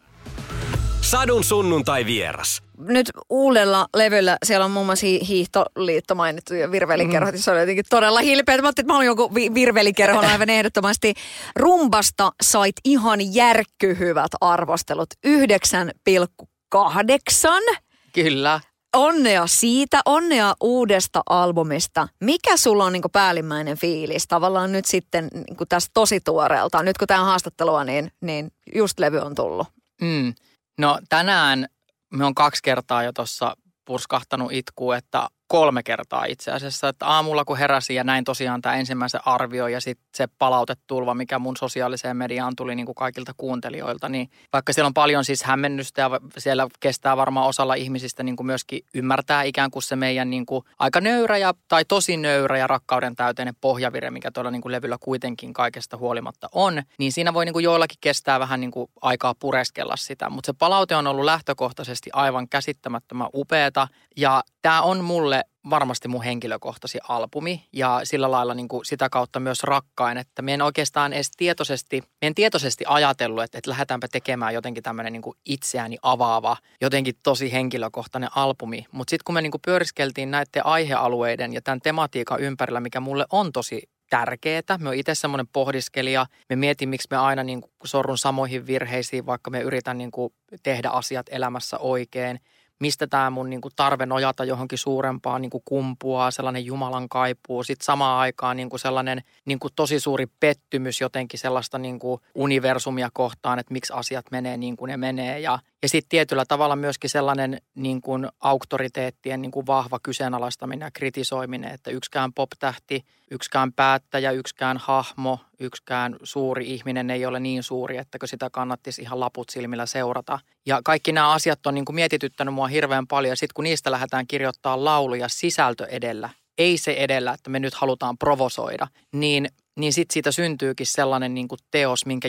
Sadun 1.00 1.45
sunnuntai 1.45 2.07
vieras. 2.07 2.62
Nyt 2.79 3.11
uudella 3.31 3.87
levyllä 3.97 4.38
siellä 4.45 4.64
on 4.64 4.71
muun 4.71 4.87
muassa 4.87 5.07
hiihtoliitto 5.29 6.14
mainittu 6.14 6.55
ja 6.55 6.71
virvelikerhot. 6.71 7.35
Mm. 7.35 7.38
Se 7.38 7.50
oli 7.50 7.61
jotenkin 7.61 7.85
todella 7.91 8.21
hilpeä. 8.21 8.62
Mä 8.62 8.69
että 8.69 8.83
mä 8.83 8.97
olin 8.97 9.07
joku 9.07 9.35
virvelikerhon 9.35 10.25
aivan 10.33 10.50
ehdottomasti. 10.50 11.14
Rumbasta 11.57 12.33
sait 12.43 12.76
ihan 12.85 13.35
järkkyhyvät 13.35 14.31
arvostelut. 14.41 15.09
9,8. 15.26 17.82
Kyllä. 18.12 18.61
Onnea 18.97 19.47
siitä, 19.47 20.00
onnea 20.04 20.54
uudesta 20.61 21.23
albumista. 21.26 22.09
Mikä 22.21 22.57
sulla 22.57 22.85
on 22.85 22.92
niin 22.92 23.02
päällimmäinen 23.12 23.76
fiilis 23.78 24.26
tavallaan 24.26 24.73
nyt 24.73 24.85
sitten 24.85 25.28
niin 25.35 25.69
tästä 25.69 25.90
tosi 25.95 26.21
tuoreelta? 26.21 26.83
Nyt 26.83 26.99
kun 26.99 27.09
tämä 27.09 27.25
haastattelua, 27.25 27.85
niin, 27.85 28.12
niin 28.21 28.52
just 28.75 28.99
levy 28.99 29.19
on 29.19 29.35
tullut. 29.35 29.66
Mm. 30.00 30.35
No 30.78 30.99
tänään 31.09 31.66
me 32.12 32.25
on 32.25 32.35
kaksi 32.35 32.62
kertaa 32.62 33.02
jo 33.02 33.12
tuossa 33.12 33.57
purskahtanut 33.85 34.52
itku, 34.52 34.92
että 34.92 35.28
kolme 35.53 35.83
kertaa 35.83 36.25
itse 36.25 36.51
asiassa. 36.51 36.89
Että 36.89 37.07
aamulla 37.07 37.45
kun 37.45 37.59
heräsin 37.59 37.97
ja 37.97 38.05
näin 38.05 38.25
tosiaan 38.25 38.63
tämä 38.63 38.77
ensimmäisen 38.77 39.21
arvio 39.25 39.67
ja 39.67 39.81
sitten 39.81 40.07
se 40.15 40.29
palautetulva, 40.39 41.15
mikä 41.15 41.39
mun 41.39 41.57
sosiaaliseen 41.57 42.17
mediaan 42.17 42.57
tuli 42.57 42.75
niin 42.75 42.87
kuin 42.87 42.95
kaikilta 42.95 43.33
kuuntelijoilta, 43.37 44.09
niin 44.09 44.31
vaikka 44.53 44.73
siellä 44.73 44.87
on 44.87 44.95
paljon 44.95 45.25
siis 45.25 45.43
hämmennystä 45.43 46.01
ja 46.01 46.11
siellä 46.39 46.69
kestää 46.81 47.17
varmaan 47.17 47.49
osalla 47.49 47.75
ihmisistä 47.75 48.23
niin 48.23 48.37
kuin 48.37 48.47
myöskin 48.47 48.81
ymmärtää 48.95 49.43
ikään 49.43 49.71
kuin 49.71 49.83
se 49.83 49.97
meidän 49.97 50.31
niin 50.31 50.47
kuin 50.47 50.65
aika 50.79 51.01
nöyrä 51.01 51.39
ja, 51.39 51.55
tai 51.69 51.85
tosi 51.85 52.17
nöyrä 52.17 52.59
ja 52.59 52.67
rakkauden 52.67 53.17
täyteinen 53.17 53.55
pohjavire, 53.61 54.11
mikä 54.11 54.31
tuolla 54.31 54.51
niin 54.51 54.63
kuin 54.63 54.73
levyllä 54.73 54.97
kuitenkin 55.01 55.53
kaikesta 55.53 55.97
huolimatta 55.97 56.49
on, 56.53 56.83
niin 56.99 57.13
siinä 57.13 57.35
voi 57.35 57.45
niin 57.45 57.53
kuin 57.53 57.65
joillakin 57.65 57.99
kestää 58.01 58.41
vähän 58.41 58.61
niin 58.61 58.71
kuin 58.71 58.91
aikaa 59.03 59.35
pureskella 59.35 59.97
sitä, 59.97 60.31
mutta 60.31 60.47
se 60.47 60.53
palaute 60.59 60.97
on 60.97 61.07
ollut 61.07 61.25
lähtökohtaisesti 61.25 62.11
aivan 62.13 62.49
käsittämättömän 62.49 63.29
upeata 63.35 63.89
ja 64.17 64.43
tämä 64.63 64.83
on 64.83 65.05
mulle 65.05 65.42
varmasti 65.71 66.09
mun 66.09 66.23
henkilökohtaisi 66.23 66.99
albumi 67.09 67.69
ja 67.73 68.00
sillä 68.04 68.31
lailla 68.31 68.54
niin 68.54 68.69
kuin 68.69 68.85
sitä 68.85 69.09
kautta 69.09 69.40
myös 69.40 69.62
rakkain, 69.62 70.19
että 70.19 70.42
me 70.42 70.54
en 70.54 70.62
oikeastaan 70.62 71.12
edes 71.12 71.31
tietoisesti, 71.37 72.00
me 72.00 72.26
en 72.26 72.35
tietoisesti 72.35 72.85
ajatellut, 72.88 73.45
että, 73.45 73.59
että 73.59 73.71
lähdetäänpä 73.71 74.09
tekemään 74.12 74.54
jotenkin 74.54 74.83
tämmöinen 74.83 75.12
niin 75.12 75.23
kuin 75.23 75.37
itseäni 75.45 75.99
avaava, 76.02 76.57
jotenkin 76.81 77.14
tosi 77.23 77.52
henkilökohtainen 77.52 78.31
albumi. 78.37 78.87
Mutta 78.92 79.11
sitten 79.11 79.25
kun 79.25 79.35
me 79.35 79.42
niin 79.42 79.50
kuin 79.50 79.62
pyöriskeltiin 79.64 80.31
näiden 80.31 80.66
aihealueiden 80.66 81.52
ja 81.52 81.62
tämän 81.62 81.81
tematiikan 81.81 82.40
ympärillä, 82.40 82.81
mikä 82.81 83.00
mulle 83.00 83.26
on 83.33 83.52
tosi 83.52 83.83
tärkeää. 84.11 84.78
Me 84.78 84.88
on 84.88 84.95
itse 84.95 85.14
semmoinen 85.14 85.49
pohdiskelija. 85.52 86.26
Me 86.49 86.57
mietin, 86.57 86.88
miksi 86.88 87.09
me 87.11 87.16
aina 87.16 87.42
niin 87.42 87.61
kuin 87.61 87.73
sorrun 87.85 88.19
samoihin 88.19 88.66
virheisiin, 88.66 89.26
vaikka 89.26 89.50
me 89.50 89.61
yritän 89.61 89.99
niin 89.99 90.11
kuin 90.11 90.33
tehdä 90.62 90.88
asiat 90.88 91.26
elämässä 91.31 91.78
oikein– 91.78 92.40
mistä 92.83 93.07
tämä 93.07 93.31
mun 93.31 93.51
niin 93.51 93.61
kuin 93.61 93.73
tarve 93.77 94.07
nojata 94.07 94.45
johonkin 94.45 94.79
suurempaan 94.79 95.43
niin 95.43 95.51
kuin 95.51 95.62
kumpuaa, 95.65 96.31
sellainen 96.31 96.65
Jumalan 96.65 97.09
kaipuu. 97.09 97.62
Sitten 97.62 97.85
samaan 97.85 98.21
aikaan 98.21 98.57
niin 98.57 98.71
kuin 98.71 98.81
sellainen 98.81 99.23
niin 99.45 99.59
kuin 99.59 99.73
tosi 99.77 100.01
suuri 100.01 100.27
pettymys 100.41 101.01
jotenkin 101.01 101.39
sellaista 101.39 101.79
niin 101.79 101.99
kuin 101.99 102.21
universumia 102.35 103.11
kohtaan, 103.12 103.59
että 103.59 103.73
miksi 103.73 103.93
asiat 103.93 104.27
menee 104.31 104.57
niin 104.57 104.77
kuin 104.77 104.89
ne 104.89 104.97
menee. 104.97 105.41
Ja, 105.41 105.59
ja 105.83 105.89
sitten 105.89 106.09
tietyllä 106.09 106.45
tavalla 106.49 106.77
myöskin 106.77 107.11
sellainen 107.11 107.61
niin 107.75 108.01
kuin 108.01 108.29
auktoriteettien 108.41 109.43
niin 109.43 109.51
kuin 109.51 109.67
vahva 109.67 109.99
kyseenalaistaminen 110.03 110.87
ja 110.87 110.91
kritisoiminen, 110.91 111.75
että 111.75 111.91
yksikään 111.91 112.33
pop-tähti, 112.33 113.05
yksikään 113.31 113.73
päättäjä, 113.73 114.31
yksikään 114.31 114.77
hahmo, 114.77 115.39
yksikään 115.61 116.17
suuri 116.23 116.75
ihminen 116.75 117.11
ei 117.11 117.27
ole 117.27 117.41
niin 117.41 117.62
suuri, 117.62 117.97
että 117.97 118.19
sitä 118.25 118.51
kannattisi 118.51 119.03
ihan 119.03 119.21
laput 119.21 119.51
silmillä 119.51 119.87
seurata. 119.87 120.39
Ja 120.67 120.81
kaikki 120.85 121.12
nämä 121.12 121.33
asiat 121.33 121.67
on 121.67 121.75
niin 121.75 121.85
kuin 121.85 121.97
mietityttänyt 121.97 122.55
mua 122.55 122.67
hirveän 122.67 123.07
paljon. 123.07 123.37
Sitten 123.37 123.55
kun 123.55 123.65
niistä 123.65 123.91
lähdetään 123.91 124.27
kirjoittaa 124.27 124.85
lauluja 124.85 125.29
sisältö 125.29 125.87
edellä, 125.87 126.31
ei 126.59 126.79
se 126.79 126.93
edellä, 126.93 127.33
että 127.33 127.51
me 127.51 127.59
nyt 127.59 127.75
halutaan 127.75 128.19
provosoida, 128.19 128.87
niin 129.13 129.49
niin 129.77 129.93
sitten 129.93 130.15
siitä 130.15 130.33
syntyykin 130.33 130.87
sellainen 130.87 131.35
niin 131.35 131.49
kuin 131.49 131.59
teos, 131.71 132.07
minkä 132.07 132.29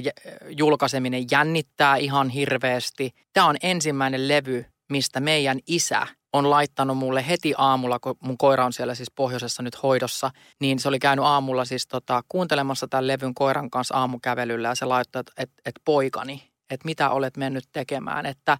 julkaiseminen 0.49 1.25
jännittää 1.31 1.95
ihan 1.95 2.29
hirveästi. 2.29 3.11
Tämä 3.33 3.47
on 3.47 3.55
ensimmäinen 3.63 4.27
levy, 4.27 4.65
mistä 4.89 5.19
meidän 5.19 5.59
isä 5.67 6.07
on 6.33 6.49
laittanut 6.49 6.97
mulle 6.97 7.27
heti 7.27 7.53
aamulla, 7.57 7.99
kun 7.99 8.17
mun 8.19 8.37
koira 8.37 8.65
on 8.65 8.73
siellä 8.73 8.95
siis 8.95 9.11
pohjoisessa 9.11 9.63
nyt 9.63 9.83
hoidossa, 9.83 10.31
niin 10.59 10.79
se 10.79 10.87
oli 10.87 10.99
käynyt 10.99 11.25
aamulla 11.25 11.65
siis 11.65 11.87
tota, 11.87 12.23
kuuntelemassa 12.29 12.87
tämän 12.87 13.07
levyn 13.07 13.33
koiran 13.33 13.69
kanssa 13.69 13.95
aamukävelyllä 13.95 14.67
ja 14.67 14.75
se 14.75 14.85
laittoi, 14.85 15.19
että 15.19 15.31
et, 15.37 15.51
et 15.65 15.75
poikani, 15.85 16.43
että 16.69 16.85
mitä 16.85 17.09
olet 17.09 17.37
mennyt 17.37 17.63
tekemään, 17.71 18.25
että 18.25 18.57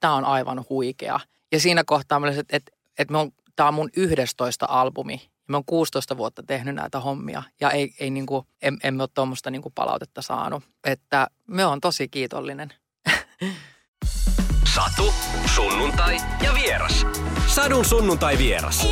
tämä 0.00 0.14
on 0.14 0.24
aivan 0.24 0.64
huikea. 0.70 1.20
Ja 1.52 1.60
siinä 1.60 1.84
kohtaa 1.84 2.20
mä 2.20 2.26
olisin, 2.26 2.40
että 2.40 2.56
et, 2.56 2.70
et 2.98 3.10
tämä 3.56 3.68
on 3.68 3.74
mun 3.74 3.90
11 3.96 4.66
albumi 4.68 5.30
mä 5.48 5.56
oon 5.56 5.64
16 5.64 6.16
vuotta 6.16 6.42
tehnyt 6.42 6.74
näitä 6.74 7.00
hommia 7.00 7.42
ja 7.60 7.70
ei, 7.70 7.94
ei 8.00 8.10
niinku, 8.10 8.46
en, 8.62 8.78
emme 8.82 9.02
ole 9.02 9.08
tuommoista 9.14 9.50
niinku 9.50 9.70
palautetta 9.70 10.22
saanut. 10.22 10.62
Että 10.84 11.26
me 11.46 11.66
on 11.66 11.80
tosi 11.80 12.08
kiitollinen. 12.08 12.72
Satu, 14.74 15.14
sunnuntai 15.54 16.16
ja 16.42 16.54
vieras. 16.54 17.06
Sadun 17.46 17.84
sunnuntai 17.84 18.38
vieras. 18.38 18.88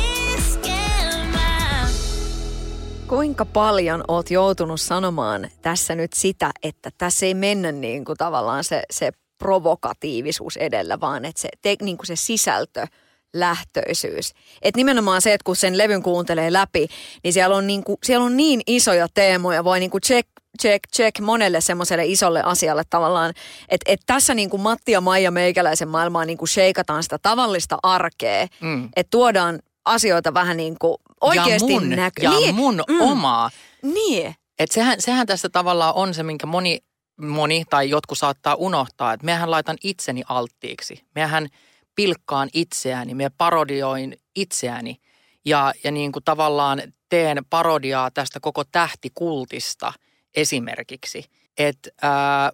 Kuinka 3.07 3.45
paljon 3.45 4.03
oot 4.07 4.31
joutunut 4.31 4.81
sanomaan 4.81 5.49
tässä 5.61 5.95
nyt 5.95 6.13
sitä, 6.13 6.51
että 6.63 6.89
tässä 6.97 7.25
ei 7.25 7.33
mennä 7.33 7.71
niin 7.71 8.05
kuin 8.05 8.17
tavallaan 8.17 8.63
se, 8.63 8.83
se 8.91 9.11
provokatiivisuus 9.37 10.57
edellä, 10.57 10.99
vaan 10.99 11.25
että 11.25 11.41
se, 11.41 11.49
te, 11.61 11.75
niin 11.81 11.97
kuin 11.97 12.07
se 12.07 12.15
sisältö– 12.15 12.87
lähtöisyys. 13.39 14.33
Et 14.61 14.75
nimenomaan 14.75 15.21
se, 15.21 15.33
että 15.33 15.45
kun 15.45 15.55
sen 15.55 15.77
levyn 15.77 16.03
kuuntelee 16.03 16.53
läpi, 16.53 16.87
niin 17.23 17.33
siellä 17.33 17.55
on, 17.55 17.67
niinku, 17.67 17.97
siellä 18.03 18.25
on 18.25 18.37
niin 18.37 18.61
isoja 18.67 19.07
teemoja, 19.13 19.63
voi 19.63 19.79
niinku 19.79 19.99
check, 19.99 20.29
check, 20.61 20.83
check 20.95 21.19
monelle 21.19 21.61
semmoiselle 21.61 22.05
isolle 22.05 22.41
asialle 22.43 22.83
tavallaan. 22.89 23.33
Että 23.69 23.91
et 23.91 23.99
tässä 24.05 24.33
niinku 24.33 24.57
Matti 24.57 24.91
ja 24.91 25.01
Maija 25.01 25.31
meikäläisen 25.31 25.87
maailmaa 25.87 26.25
niinku 26.25 26.47
sheikataan 26.47 27.03
sitä 27.03 27.17
tavallista 27.21 27.77
arkea, 27.83 28.47
mm. 28.61 28.89
että 28.95 29.11
tuodaan 29.11 29.59
asioita 29.85 30.33
vähän 30.33 30.57
niin 30.57 30.75
kuin 30.79 30.97
oikeasti 31.21 31.73
ja 31.73 31.79
mun, 31.79 31.89
näkö. 31.89 32.23
Ja 32.23 32.31
niin, 32.31 32.55
mun 32.55 32.83
mm, 32.89 33.01
omaa. 33.01 33.49
Niin. 33.81 34.35
Et 34.59 34.71
sehän, 34.71 35.01
sehän 35.01 35.27
tässä 35.27 35.49
tavallaan 35.49 35.95
on 35.95 36.13
se, 36.13 36.23
minkä 36.23 36.45
moni, 36.45 36.79
moni 37.21 37.63
tai 37.69 37.89
jotkut 37.89 38.17
saattaa 38.17 38.55
unohtaa, 38.55 39.13
että 39.13 39.25
mehän 39.25 39.51
laitan 39.51 39.77
itseni 39.83 40.23
alttiiksi. 40.29 41.03
Mehän 41.15 41.49
pilkkaan 41.95 42.49
itseäni, 42.53 43.15
me 43.15 43.31
parodioin 43.37 44.17
itseäni 44.35 44.97
ja, 45.45 45.73
ja 45.83 45.91
niin 45.91 46.11
kuin 46.11 46.23
tavallaan 46.23 46.81
teen 47.09 47.45
parodiaa 47.49 48.11
tästä 48.11 48.39
koko 48.39 48.63
tähtikultista 48.63 49.93
esimerkiksi. 50.35 51.25
Että 51.57 51.89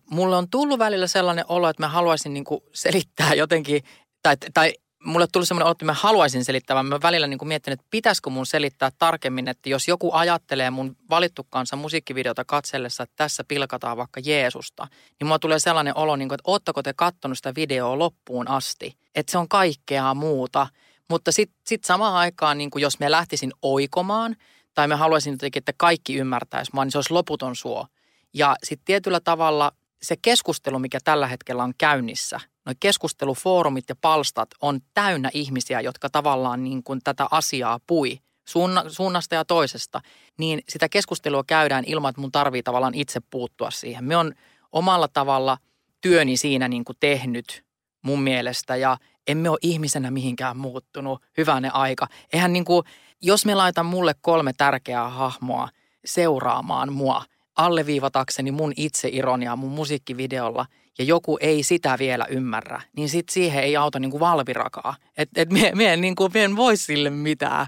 mulle 0.10 0.36
on 0.36 0.50
tullut 0.50 0.80
välillä 0.80 1.08
sellainen 1.08 1.46
olo, 1.48 1.70
että 1.70 1.84
mä 1.84 1.88
haluaisin 1.88 2.34
niin 2.34 2.44
kuin 2.44 2.62
selittää 2.74 3.34
jotenkin, 3.34 3.84
tai, 4.24 4.36
tai 4.54 4.74
mulle 5.06 5.28
tuli 5.32 5.46
semmoinen 5.46 5.66
olo, 5.66 5.72
että 5.72 5.86
mä 5.86 5.94
haluaisin 5.94 6.46
selittää, 6.46 6.76
vaan 6.76 6.86
mä 6.86 7.00
välillä 7.02 7.28
niin 7.28 7.48
miettinyt, 7.48 7.80
että 7.80 7.88
pitäisikö 7.92 8.30
mun 8.30 8.46
selittää 8.46 8.90
tarkemmin, 9.00 9.48
että 9.48 9.70
jos 9.70 9.88
joku 9.88 10.10
ajattelee 10.14 10.70
mun 10.70 10.96
valittu 11.10 11.48
kanssa 11.50 11.76
musiikkivideota 11.76 12.46
katsellessa, 12.46 13.04
että 13.04 13.16
tässä 13.16 13.44
pilkataan 13.44 13.98
vaikka 13.98 14.22
Jeesusta, 14.26 14.88
niin 15.20 15.28
mulla 15.28 15.40
tulee 15.40 15.60
sellainen 15.60 15.98
olo, 15.98 16.16
niin 16.16 16.30
kuin, 16.30 16.36
että 16.36 16.52
ootteko 16.52 16.84
te 16.84 16.94
kattonut 16.94 17.38
sitä 17.38 17.56
videoa 17.56 18.00
loppuun 18.00 18.48
asti, 18.48 18.98
että 19.16 19.32
se 19.32 19.38
on 19.38 19.50
kaikkea 19.50 20.14
muuta. 20.14 20.68
Mutta 21.10 21.32
sitten 21.32 21.62
sit 21.68 21.84
samaan 21.84 22.16
aikaan, 22.16 22.58
niin 22.58 22.70
kuin 22.70 22.82
jos 22.82 23.00
me 23.00 23.12
lähtisin 23.12 23.52
oikomaan, 23.62 24.36
tai 24.74 24.88
me 24.88 24.96
haluaisin 24.96 25.34
jotenkin, 25.34 25.62
että 25.62 25.74
kaikki 25.78 26.16
ymmärtäisi 26.16 26.72
mua, 26.74 26.86
niin 26.86 26.92
se 26.92 26.98
olisi 26.98 27.14
loputon 27.14 27.56
suo. 27.56 27.88
Ja 28.34 28.56
sitten 28.64 28.86
tietyllä 28.86 29.20
tavalla 29.20 29.72
se 30.04 30.16
keskustelu, 30.22 30.80
mikä 30.80 31.00
tällä 31.04 31.28
hetkellä 31.28 31.64
on 31.64 31.74
käynnissä, 31.78 32.40
noin 32.66 32.78
keskustelufoorumit 32.80 33.90
ja 33.90 33.96
palstat 34.02 34.50
on 34.62 34.80
täynnä 34.94 35.30
ihmisiä, 35.34 35.82
jotka 35.82 36.10
tavallaan 36.10 36.64
niin 36.64 36.84
kuin 36.84 37.00
tätä 37.04 37.28
asiaa 37.32 37.80
pui 37.88 38.20
suunna, 38.46 38.84
suunnasta 38.88 39.36
ja 39.36 39.46
toisesta, 39.46 40.02
niin 40.38 40.62
sitä 40.70 40.90
keskustelua 40.90 41.44
käydään 41.48 41.84
ilman, 41.88 42.10
että 42.10 42.22
mun 42.22 42.32
tarvii 42.32 42.64
tavallaan 42.64 42.96
itse 42.96 43.20
puuttua 43.30 43.72
siihen. 43.72 44.04
Me 44.04 44.18
on 44.18 44.34
omalla 44.72 45.08
tavalla 45.08 45.58
työni 46.02 46.38
siinä 46.38 46.68
niin 46.68 46.86
kuin 46.86 46.98
tehnyt 47.00 47.66
mun 48.02 48.22
mielestä 48.22 48.76
ja 48.76 48.98
emme 49.28 49.50
ole 49.50 49.58
ihmisenä 49.62 50.12
mihinkään 50.12 50.58
muuttunut. 50.58 51.22
Hyvänä 51.38 51.72
aika. 51.72 52.08
Eihän 52.34 52.54
niin 52.54 52.66
kuin, 52.66 52.86
jos 53.22 53.46
me 53.46 53.56
laitan 53.56 53.86
mulle 53.86 54.16
kolme 54.22 54.54
tärkeää 54.58 55.10
hahmoa 55.10 55.70
seuraamaan 56.06 56.94
mua, 56.94 57.24
alleviivatakseni 57.56 58.52
mun 58.52 58.74
itseironiaa 58.78 59.56
mun 59.56 59.72
musiikkivideolla– 59.72 60.66
ja 61.02 61.06
joku 61.06 61.38
ei 61.42 61.64
sitä 61.64 61.96
vielä 62.00 62.26
ymmärrä, 62.26 62.82
niin 62.96 63.10
sit 63.10 63.30
siihen 63.30 63.64
ei 63.64 63.78
auta 63.78 64.00
niin 64.00 64.12
kuin 64.12 64.20
valvirakaa. 64.20 64.96
Että 65.18 65.42
et 65.42 65.50
mie, 65.50 65.72
mie, 65.76 65.98
niin 65.98 66.16
kuin, 66.16 66.32
mie 66.34 66.44
en 66.44 66.56
voi 66.56 66.78
sille 66.78 67.10
mitään. 67.10 67.68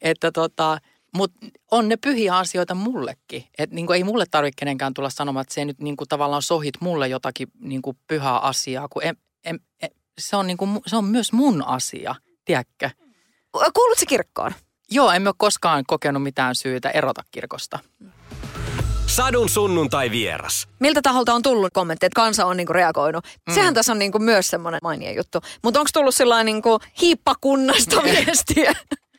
Että 0.00 0.32
tota, 0.32 0.78
mutta 1.14 1.46
on 1.70 1.88
ne 1.88 1.96
pyhiä 1.96 2.36
asioita 2.36 2.74
mullekin. 2.74 3.44
Että 3.58 3.74
niin 3.74 3.92
ei 3.94 4.04
mulle 4.04 4.24
tarvitse 4.30 4.56
kenenkään 4.58 4.94
tulla 4.94 5.10
sanomaan, 5.10 5.42
että 5.42 5.54
se 5.54 5.64
nyt 5.64 5.78
niin 5.78 5.96
kuin 5.96 6.08
tavallaan 6.08 6.42
sohit 6.42 6.74
mulle 6.80 7.08
jotakin 7.08 7.48
niin 7.60 7.82
kuin 7.82 7.96
pyhää 8.06 8.38
asiaa, 8.38 8.88
kun 8.88 9.02
en, 9.04 9.16
en, 9.44 9.60
en, 9.82 9.90
se, 10.18 10.36
on 10.36 10.46
niin 10.46 10.56
kuin, 10.56 10.80
se 10.86 10.96
on 10.96 11.04
myös 11.04 11.32
mun 11.32 11.66
asia, 11.66 12.14
tiedätkö? 12.44 12.90
Kuulutko 13.52 14.04
kirkkoon? 14.08 14.52
Joo, 14.90 15.10
en 15.10 15.26
ole 15.26 15.34
koskaan 15.38 15.84
kokenut 15.86 16.22
mitään 16.22 16.54
syytä 16.54 16.90
erota 16.90 17.22
kirkosta. 17.30 17.78
Sadun 19.16 19.48
sunnuntai 19.48 20.10
vieras. 20.10 20.68
Miltä 20.80 21.02
taholta 21.02 21.34
on 21.34 21.42
tullut 21.42 21.72
kommentteja, 21.72 22.06
että 22.06 22.20
kansa 22.20 22.46
on 22.46 22.56
niinku 22.56 22.72
reagoinut? 22.72 23.24
Mm. 23.48 23.54
Sehän 23.54 23.74
tässä 23.74 23.92
on 23.92 23.98
niinku 23.98 24.18
myös 24.18 24.48
semmoinen 24.48 24.80
mainia 24.82 25.12
juttu. 25.12 25.38
Mutta 25.62 25.80
onko 25.80 25.90
tullut 25.92 26.14
sellainen 26.14 26.46
niinku 26.46 26.78
hiippakunnasta 27.00 28.02
viestiä? 28.04 28.72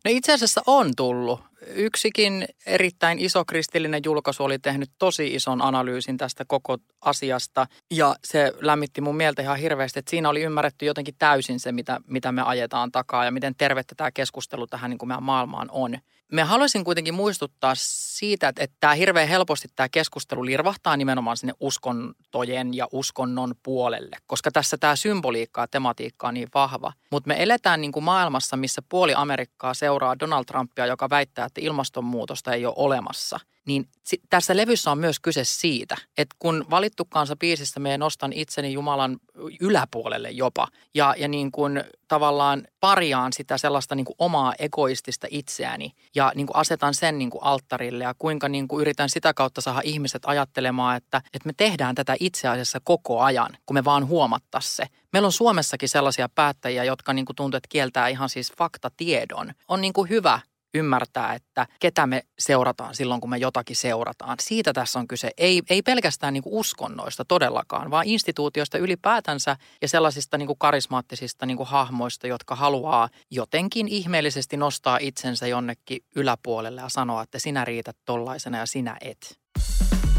No 0.06 0.12
itse 0.12 0.34
asiassa 0.34 0.62
on 0.68 0.92
tullut. 0.96 1.40
Yksikin 1.68 2.46
erittäin 2.66 3.20
iso 3.20 3.46
kristillinen 3.46 4.02
julkaisu 4.06 4.44
oli 4.44 4.60
tehnyt 4.60 4.90
tosi 5.00 5.34
ison 5.34 5.62
analyysin 5.62 6.18
tästä 6.18 6.46
koko 6.48 6.78
asiasta. 7.02 7.68
Ja 7.92 8.16
se 8.24 8.54
lämmitti 8.60 9.02
mun 9.02 9.16
mieltä 9.16 9.42
ihan 9.42 9.58
hirveästi, 9.58 10.00
että 10.00 10.10
siinä 10.10 10.30
oli 10.30 10.42
ymmärretty 10.42 10.86
jotenkin 10.86 11.16
täysin 11.20 11.60
se, 11.60 11.72
mitä, 11.72 12.00
mitä 12.08 12.32
me 12.32 12.42
ajetaan 12.42 12.92
takaa 12.92 13.26
ja 13.26 13.32
miten 13.32 13.56
tervettä 13.56 13.96
tämä 13.96 14.12
keskustelu 14.12 14.68
tähän 14.68 14.90
niin 14.90 14.98
kuin 14.98 15.08
meidän 15.08 15.24
maailmaan 15.24 15.70
on. 15.72 15.98
Me 16.34 16.44
haluaisin 16.44 16.84
kuitenkin 16.84 17.14
muistuttaa 17.14 17.74
siitä, 17.78 18.48
että, 18.48 18.64
että 18.64 18.78
tämä 18.80 18.94
hirveän 18.94 19.28
helposti 19.28 19.68
tämä 19.76 19.90
keskustelu 19.90 20.46
lirvahtaa 20.46 20.98
nimenomaan 20.98 21.38
sinne 21.38 21.54
uskontojen 21.60 22.74
ja 22.74 22.88
uskonnon 22.92 23.56
puolelle, 23.64 24.18
koska 24.28 24.52
tässä 24.52 24.78
tämä 24.78 24.96
symboliikka 24.96 25.62
ja 25.62 25.68
tematiikka 25.68 26.28
on 26.28 26.34
niin 26.34 26.50
vahva. 26.54 26.94
Mutta 27.12 27.28
me 27.28 27.44
eletään 27.44 27.82
niin 27.82 27.92
kuin 27.92 28.04
maailmassa, 28.04 28.58
missä 28.58 28.82
puoli 28.90 29.14
Amerikkaa 29.16 29.74
seuraa 29.74 30.20
Donald 30.20 30.46
Trumpia, 30.46 30.86
joka 30.86 31.10
väittää, 31.10 31.48
että 31.60 31.62
ilmastonmuutosta 31.70 32.54
ei 32.54 32.66
ole 32.66 32.74
olemassa– 32.78 33.40
niin 33.66 33.88
tässä 34.30 34.58
levyssä 34.58 34.92
on 34.92 34.98
myös 34.98 35.20
kyse 35.20 35.44
siitä, 35.44 35.98
että 36.18 36.36
kun 36.40 36.66
valittu 36.70 37.06
kansa 37.06 37.36
biisissä 37.36 37.80
me 37.80 37.98
nostan 37.98 38.34
itseni 38.34 38.74
Jumalan 38.74 39.18
yläpuolelle 39.60 40.32
jopa 40.32 40.68
ja, 40.94 41.16
ja 41.18 41.28
niin 41.28 41.52
kuin 41.52 41.84
tavallaan 42.08 42.68
parjaan 42.80 43.34
sitä 43.34 43.58
sellaista 43.58 43.96
niin 43.96 44.06
kuin 44.06 44.16
omaa 44.20 44.54
egoistista 44.60 45.28
itseäni 45.30 45.92
ja 46.16 46.32
niin 46.36 46.48
kuin 46.48 46.58
asetan 46.58 46.94
sen 46.94 47.18
niin 47.18 47.30
kuin 47.30 47.44
alttarille 47.44 48.04
ja 48.04 48.16
kuinka 48.20 48.50
niin 48.50 48.68
kuin 48.68 48.82
yritän 48.82 49.10
sitä 49.10 49.34
kautta 49.34 49.62
saada 49.62 49.82
ihmiset 49.84 50.22
ajattelemaan, 50.26 50.98
että, 50.98 51.22
että 51.34 51.48
me 51.48 51.54
tehdään 51.58 51.96
tätä 51.96 52.16
itse 52.20 52.48
asiassa 52.48 52.80
koko 52.84 53.22
ajan, 53.22 53.58
kun 53.66 53.74
me 53.74 53.86
vaan 53.86 54.08
huomattaa 54.08 54.62
se. 54.62 54.86
Meillä 55.14 55.26
on 55.26 55.32
Suomessakin 55.32 55.90
sellaisia 55.90 56.30
päättäjiä, 56.30 56.84
jotka 56.84 57.14
niin 57.14 57.26
kuin 57.26 57.36
tuntuu, 57.36 57.58
että 57.58 57.70
kieltää 57.70 58.08
ihan 58.08 58.30
siis 58.30 58.54
faktatiedon. 58.58 59.54
On 59.68 59.82
niin 59.82 59.94
kuin 59.94 60.10
hyvä 60.10 60.40
ymmärtää, 60.74 61.34
että 61.34 61.68
ketä 61.80 62.08
me 62.08 62.24
seurataan 62.40 62.96
silloin, 62.96 63.22
kun 63.22 63.30
me 63.30 63.38
jotakin 63.38 63.76
seurataan. 63.76 64.38
Siitä 64.42 64.74
tässä 64.74 65.00
on 65.00 65.08
kyse. 65.08 65.32
Ei, 65.38 65.62
ei 65.70 65.82
pelkästään 65.82 66.34
niin 66.34 66.44
kuin 66.44 66.54
uskonnoista 66.54 67.26
todellakaan, 67.26 67.92
vaan 67.92 68.08
instituutioista 68.08 68.78
ylipäätänsä 68.78 69.58
ja 69.82 69.88
sellaisista 69.88 70.38
niin 70.38 70.48
kuin 70.48 70.60
karismaattisista 70.60 71.46
niin 71.46 71.58
kuin 71.58 71.70
hahmoista, 71.70 72.28
jotka 72.28 72.56
haluaa 72.56 73.10
jotenkin 73.32 73.88
ihmeellisesti 73.88 74.58
nostaa 74.58 74.98
itsensä 75.02 75.48
jonnekin 75.48 76.00
yläpuolelle 76.16 76.82
ja 76.82 76.90
sanoa, 76.90 77.24
että 77.24 77.40
sinä 77.40 77.66
riität 77.66 77.98
tollaisena 78.06 78.58
ja 78.58 78.66
sinä 78.66 78.98
et. 79.02 79.40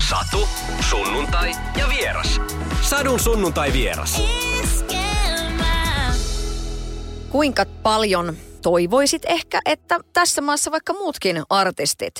Satu, 0.08 0.48
sunnuntai 0.90 1.52
ja 1.78 1.88
vieras. 1.88 2.40
Sadun 2.82 3.20
sunnuntai 3.20 3.72
vieras. 3.72 4.22
Kuinka 7.30 7.66
paljon 7.82 8.36
toivoisit 8.64 9.22
ehkä, 9.26 9.60
että 9.64 10.00
tässä 10.12 10.42
maassa 10.42 10.70
vaikka 10.70 10.92
muutkin 10.92 11.42
artistit 11.50 12.14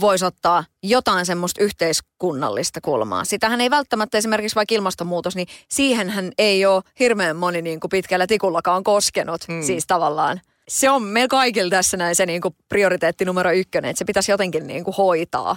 vois 0.00 0.22
ottaa 0.22 0.64
jotain 0.82 1.26
semmoista 1.26 1.64
yhteiskunnallista 1.64 2.80
kulmaa. 2.80 3.24
Sitähän 3.24 3.60
ei 3.60 3.70
välttämättä 3.70 4.18
esimerkiksi 4.18 4.54
vaikka 4.54 4.74
ilmastonmuutos, 4.74 5.36
niin 5.36 5.46
siihenhän 5.68 6.32
ei 6.38 6.66
ole 6.66 6.82
hirveän 7.00 7.36
moni 7.36 7.62
niin 7.62 7.80
kuin 7.80 7.88
pitkällä 7.88 8.26
tikullakaan 8.26 8.84
koskenut. 8.84 9.48
Hmm. 9.48 9.62
Siis 9.62 9.86
tavallaan 9.86 10.40
se 10.68 10.90
on 10.90 11.02
meillä 11.02 11.28
kaikilla 11.28 11.70
tässä 11.70 11.96
näin 11.96 12.16
se 12.16 12.26
niin 12.26 12.40
kuin 12.40 12.56
prioriteetti 12.68 13.24
numero 13.24 13.50
ykkönen, 13.50 13.90
että 13.90 13.98
se 13.98 14.04
pitäisi 14.04 14.30
jotenkin 14.32 14.66
niin 14.66 14.84
kuin 14.84 14.96
hoitaa 14.96 15.56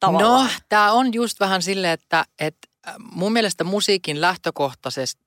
tavallaan. 0.00 0.44
No, 0.44 0.50
tämä 0.68 0.92
on 0.92 1.14
just 1.14 1.40
vähän 1.40 1.62
silleen, 1.62 1.92
että, 1.92 2.24
että 2.38 2.68
mun 3.12 3.32
mielestä 3.32 3.64
musiikin 3.64 4.20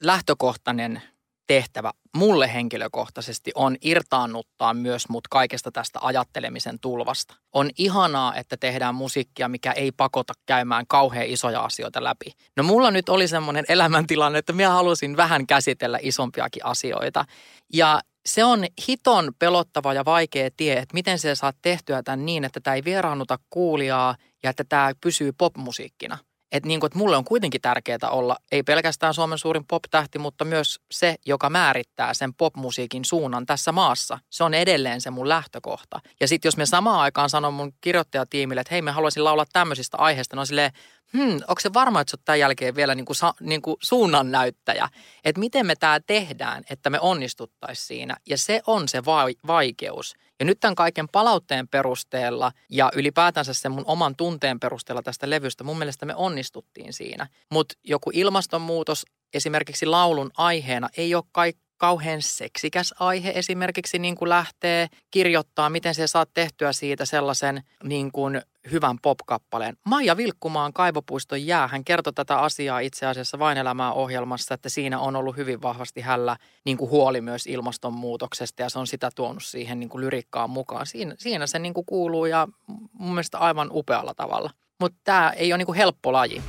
lähtökohtainen 0.01 1.01
tehtävä 1.48 1.92
mulle 2.16 2.54
henkilökohtaisesti 2.54 3.52
on 3.56 3.75
irtaannuttaa 3.82 4.74
myös 4.74 5.10
mut 5.10 5.28
kaikesta 5.28 5.72
tästä 5.72 6.00
ajattelemisen 6.02 6.80
tulvasta. 6.80 7.36
On 7.54 7.70
ihanaa, 7.78 8.36
että 8.36 8.58
tehdään 8.58 8.96
musiikkia, 8.96 9.50
mikä 9.50 9.72
ei 9.72 9.92
pakota 9.92 10.34
käymään 10.46 10.86
kauhean 10.88 11.28
isoja 11.28 11.62
asioita 11.62 12.04
läpi. 12.04 12.32
No 12.58 12.64
mulla 12.64 12.92
nyt 12.92 13.10
oli 13.10 13.28
semmoinen 13.28 13.66
elämäntilanne, 13.70 14.40
että 14.40 14.54
minä 14.54 14.70
halusin 14.70 15.18
vähän 15.18 15.48
käsitellä 15.48 16.00
isompiakin 16.02 16.66
asioita. 16.66 17.25
Ja 17.74 18.02
se 18.25 18.44
on 18.44 18.66
hiton 18.88 19.32
pelottava 19.40 19.94
ja 19.94 20.06
vaikea 20.06 20.50
tie, 20.58 20.74
että 20.74 20.94
miten 20.94 21.20
se 21.20 21.36
saa 21.36 21.54
tehtyä 21.62 22.04
tämän 22.04 22.25
niin, 22.25 22.44
että 22.44 22.60
tämä 22.60 22.75
ei 22.75 22.84
vieraannuta 22.84 23.40
kuulijaa 23.50 24.16
ja 24.44 24.50
että 24.50 24.64
tämä 24.70 24.92
pysyy 25.02 25.32
popmusiikkina– 25.38 26.18
että, 26.52 26.68
niin 26.68 26.80
kuin, 26.80 26.88
että 26.88 27.00
mulle 27.00 27.18
on 27.18 27.25
kuitenkin 27.25 27.62
tärkeää 27.62 28.10
olla 28.10 28.38
ei 28.52 28.64
pelkästään 28.64 29.14
Suomen 29.14 29.38
suurin 29.38 29.66
pop-tähti, 29.68 30.20
mutta 30.20 30.46
myös 30.46 30.80
se, 30.92 31.16
joka 31.25 31.50
määrittää 31.50 32.14
sen 32.14 32.34
popmusiikin 32.34 33.06
suunnan 33.06 33.46
tässä 33.46 33.72
maassa. 33.72 34.20
Se 34.30 34.44
on 34.44 34.54
edelleen 34.54 35.02
se 35.02 35.10
mun 35.10 35.30
lähtökohta. 35.30 36.00
Ja 36.20 36.28
sitten 36.28 36.48
jos 36.48 36.58
me 36.58 36.66
samaan 36.66 37.00
aikaan 37.00 37.30
sanon 37.30 37.54
mun 37.54 37.74
kirjoittajatiimille, 37.82 38.62
että 38.62 38.74
hei 38.74 38.82
me 38.82 38.92
haluaisin 38.92 39.24
laulaa 39.24 39.46
tämmöisistä 39.54 39.98
aiheista, 39.98 40.36
no 40.36 40.46
silleen, 40.46 40.72
hmm, 41.13 41.35
onko 41.35 41.59
se 41.59 41.74
varma, 41.74 42.01
että 42.01 42.12
sä 42.12 42.15
oot 42.15 42.25
tämän 42.25 42.39
jälkeen 42.39 42.75
vielä 42.75 42.95
niin 42.95 43.05
kuin, 43.05 43.15
niin 43.39 43.62
kuin 43.62 43.77
suunnannäyttäjä? 43.81 44.89
Että 45.25 45.39
miten 45.39 45.65
me 45.65 45.75
tämä 45.75 46.00
tehdään, 46.00 46.63
että 46.69 46.89
me 46.89 47.00
onnistuttaisiin 47.00 47.88
siinä. 47.88 48.17
Ja 48.29 48.38
se 48.38 48.62
on 48.67 48.88
se 48.88 49.05
vai- 49.05 49.35
vaikeus. 49.47 50.15
Ja 50.39 50.45
nyt 50.45 50.59
tämän 50.59 50.75
kaiken 50.75 51.07
palautteen 51.09 51.67
perusteella 51.67 52.51
ja 52.69 52.91
ylipäätänsä 52.95 53.53
sen 53.53 53.71
mun 53.71 53.85
oman 53.88 54.15
tunteen 54.15 54.59
perusteella 54.59 55.01
tästä 55.01 55.29
levystä, 55.29 55.63
mun 55.63 55.77
mielestä 55.77 56.05
me 56.05 56.15
onnistuttiin 56.15 56.93
siinä. 56.93 57.27
Mutta 57.51 57.75
joku 57.83 58.12
ilmastonmuutos 58.13 59.05
esimerkiksi 59.33 59.85
laulun 59.85 60.31
aiheena 60.38 60.89
ei 60.97 61.15
ole 61.15 61.24
kaikki 61.31 61.65
kauhean 61.77 62.21
seksikäs 62.21 62.93
aihe 63.00 63.31
esimerkiksi 63.35 64.00
niin 64.00 64.15
kuin 64.15 64.29
lähtee 64.29 64.88
kirjoittaa, 65.12 65.69
miten 65.69 65.95
se 65.95 66.07
saa 66.07 66.25
tehtyä 66.33 66.74
siitä 66.74 67.05
sellaisen 67.05 67.63
niin 67.83 68.12
kuin 68.12 68.41
hyvän 68.72 68.98
popkappaleen. 69.01 69.77
Maija 69.86 70.17
Vilkkumaan 70.17 70.74
Kaivopuiston 70.74 71.45
jää, 71.45 71.67
hän 71.67 71.86
kertoi 71.86 72.13
tätä 72.13 72.38
asiaa 72.38 72.79
itse 72.79 73.05
asiassa 73.05 73.39
Vain 73.39 73.57
elämää 73.57 73.93
ohjelmassa, 73.93 74.53
että 74.53 74.69
siinä 74.69 75.00
on 75.00 75.15
ollut 75.15 75.38
hyvin 75.38 75.62
vahvasti 75.62 76.01
hällä 76.01 76.37
niin 76.66 76.77
kuin 76.77 76.92
huoli 76.92 77.22
myös 77.22 77.48
ilmastonmuutoksesta 77.48 78.61
ja 78.61 78.70
se 78.70 78.79
on 78.79 78.87
sitä 78.87 79.09
tuonut 79.16 79.44
siihen 79.44 79.79
niin 79.79 79.90
kuin 79.90 80.01
lyrikkaan 80.01 80.50
mukaan. 80.50 80.85
Siinä, 80.85 81.16
siinä 81.18 81.48
se 81.48 81.59
niin 81.59 81.74
kuin 81.74 81.85
kuuluu 81.85 82.25
ja 82.25 82.48
mun 82.94 83.09
mielestä 83.09 83.37
aivan 83.37 83.70
upealla 83.72 84.13
tavalla. 84.13 84.50
Mutta 84.79 85.00
tämä 85.03 85.29
ei 85.29 85.53
ole 85.53 85.57
niin 85.57 85.66
kuin 85.66 85.77
helppo 85.77 86.13
laji. 86.13 86.42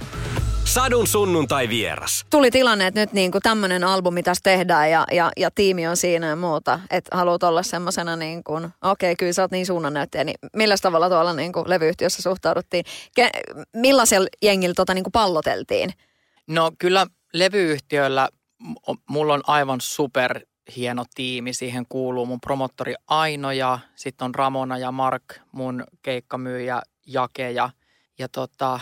Sadun 0.66 1.06
sunnuntai 1.06 1.68
vieras. 1.68 2.26
Tuli 2.30 2.50
tilanne, 2.50 2.86
että 2.86 3.00
nyt 3.00 3.12
niin 3.12 3.32
kuin 3.32 3.42
tämmöinen 3.42 3.84
albumi 3.84 4.22
tässä 4.22 4.42
tehdään 4.42 4.90
ja, 4.90 5.04
ja, 5.12 5.30
ja 5.36 5.50
tiimi 5.50 5.86
on 5.86 5.96
siinä 5.96 6.26
ja 6.26 6.36
muuta. 6.36 6.80
Että 6.90 7.16
haluat 7.16 7.42
olla 7.42 7.62
semmoisena 7.62 8.16
niin 8.16 8.44
kuin, 8.44 8.64
okei 8.64 8.72
okay, 8.82 9.14
kyllä 9.16 9.32
sä 9.32 9.42
oot 9.42 9.50
niin 9.50 9.66
suunnannäyttäjä, 9.66 10.24
niin 10.24 10.36
millä 10.56 10.76
tavalla 10.82 11.08
tuolla 11.08 11.32
niin 11.32 11.52
kuin 11.52 11.68
levyyhtiössä 11.68 12.22
suhtauduttiin? 12.22 12.84
Ke, 13.16 13.30
millaisella 13.72 14.28
jengillä 14.42 14.74
tota 14.74 14.94
niin 14.94 15.04
kuin 15.04 15.12
palloteltiin? 15.12 15.90
No 16.46 16.72
kyllä 16.78 17.06
levyyhtiöllä 17.32 18.28
mulla 19.08 19.34
on 19.34 19.42
aivan 19.46 19.80
super 19.80 20.40
hieno 20.76 21.04
tiimi. 21.14 21.52
Siihen 21.52 21.86
kuuluu 21.88 22.26
mun 22.26 22.40
promottori 22.40 22.94
Aino 23.06 23.50
ja 23.50 23.78
sitten 23.94 24.24
on 24.24 24.34
Ramona 24.34 24.78
ja 24.78 24.92
Mark, 24.92 25.24
mun 25.52 25.84
keikkamyyjä 26.02 26.82
Jake 27.06 27.50
ja, 27.50 27.70
ja 28.18 28.28
tota, 28.28 28.80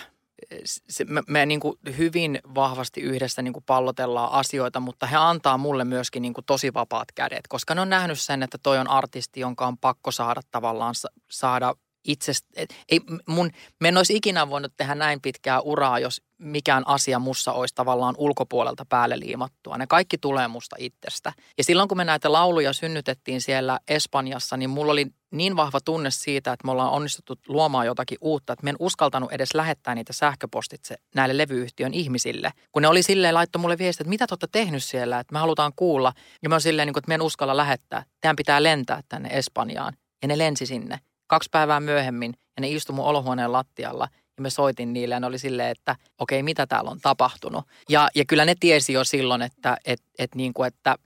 se, 0.64 1.04
me, 1.04 1.22
me 1.28 1.46
niin 1.46 1.60
kuin 1.60 1.78
hyvin 1.98 2.40
vahvasti 2.54 3.00
yhdessä 3.00 3.42
niin 3.42 3.52
kuin 3.52 3.64
pallotellaan 3.64 4.32
asioita, 4.32 4.80
mutta 4.80 5.06
he 5.06 5.16
antaa 5.16 5.58
mulle 5.58 5.84
myöskin 5.84 6.22
niin 6.22 6.34
kuin 6.34 6.44
tosi 6.44 6.74
vapaat 6.74 7.12
kädet, 7.14 7.48
koska 7.48 7.74
ne 7.74 7.80
on 7.80 7.90
nähnyt 7.90 8.20
sen, 8.20 8.42
että 8.42 8.58
toi 8.62 8.78
on 8.78 8.90
artisti, 8.90 9.40
jonka 9.40 9.66
on 9.66 9.78
pakko 9.78 10.10
saada 10.10 10.40
tavallaan 10.50 10.94
saada 11.30 11.74
itsestä, 12.04 12.48
ei 12.88 13.00
mun, 13.28 13.50
me 13.80 13.88
en 13.88 13.96
olisi 13.96 14.16
ikinä 14.16 14.50
voinut 14.50 14.72
tehdä 14.76 14.94
näin 14.94 15.20
pitkää 15.20 15.60
uraa, 15.60 15.98
jos 15.98 16.22
mikään 16.44 16.88
asia 16.88 17.18
mussa 17.18 17.52
olisi 17.52 17.74
tavallaan 17.74 18.14
ulkopuolelta 18.18 18.86
päälle 18.88 19.18
liimattua. 19.18 19.78
Ne 19.78 19.86
kaikki 19.86 20.18
tulee 20.18 20.48
musta 20.48 20.76
itsestä. 20.78 21.32
Ja 21.58 21.64
silloin 21.64 21.88
kun 21.88 21.98
me 21.98 22.04
näitä 22.04 22.32
lauluja 22.32 22.72
synnytettiin 22.72 23.40
siellä 23.40 23.78
Espanjassa, 23.88 24.56
niin 24.56 24.70
mulla 24.70 24.92
oli 24.92 25.06
niin 25.30 25.56
vahva 25.56 25.80
tunne 25.80 26.10
siitä, 26.10 26.52
että 26.52 26.66
me 26.66 26.70
ollaan 26.70 26.90
onnistuttu 26.90 27.34
luomaan 27.48 27.86
jotakin 27.86 28.18
uutta, 28.20 28.52
että 28.52 28.64
me 28.64 28.70
en 28.70 28.76
uskaltanut 28.78 29.32
edes 29.32 29.54
lähettää 29.54 29.94
niitä 29.94 30.12
sähköpostitse 30.12 30.94
näille 31.14 31.38
levyyhtiön 31.38 31.94
ihmisille. 31.94 32.52
Kun 32.72 32.82
ne 32.82 32.88
oli 32.88 33.02
silleen 33.02 33.34
laittu 33.34 33.58
mulle 33.58 33.78
viesti, 33.78 34.02
että 34.02 34.08
mitä 34.08 34.26
te 34.26 34.32
olette 34.32 34.48
tehnyt 34.52 34.84
siellä, 34.84 35.18
että 35.18 35.32
me 35.32 35.38
halutaan 35.38 35.72
kuulla. 35.76 36.12
Ja 36.42 36.48
mä 36.48 36.54
oon 36.54 36.60
silleen, 36.60 36.86
niin 36.86 36.98
että 36.98 37.08
me 37.08 37.14
en 37.14 37.22
uskalla 37.22 37.56
lähettää. 37.56 38.04
Teidän 38.20 38.36
pitää 38.36 38.62
lentää 38.62 39.00
tänne 39.08 39.28
Espanjaan. 39.32 39.96
Ja 40.22 40.28
ne 40.28 40.38
lensi 40.38 40.66
sinne 40.66 40.98
kaksi 41.26 41.48
päivää 41.52 41.80
myöhemmin 41.80 42.34
ja 42.56 42.60
ne 42.60 42.68
istui 42.68 42.96
mun 42.96 43.04
olohuoneen 43.04 43.52
lattialla 43.52 44.08
ja 44.36 44.42
me 44.42 44.50
soitin 44.50 44.92
niille 44.92 45.14
ja 45.14 45.20
ne 45.20 45.26
oli 45.26 45.38
silleen, 45.38 45.70
että 45.70 45.96
okei, 46.18 46.38
okay, 46.38 46.42
mitä 46.42 46.66
täällä 46.66 46.90
on 46.90 47.00
tapahtunut. 47.00 47.64
Ja, 47.88 48.08
ja 48.14 48.24
kyllä 48.24 48.44
ne 48.44 48.54
tiesi 48.60 48.92
jo 48.92 49.04
silloin, 49.04 49.42
että, 49.42 49.76
et, 49.84 50.02
et 50.18 50.34
niin 50.34 50.54
kuin, 50.54 50.66
että 50.66 50.96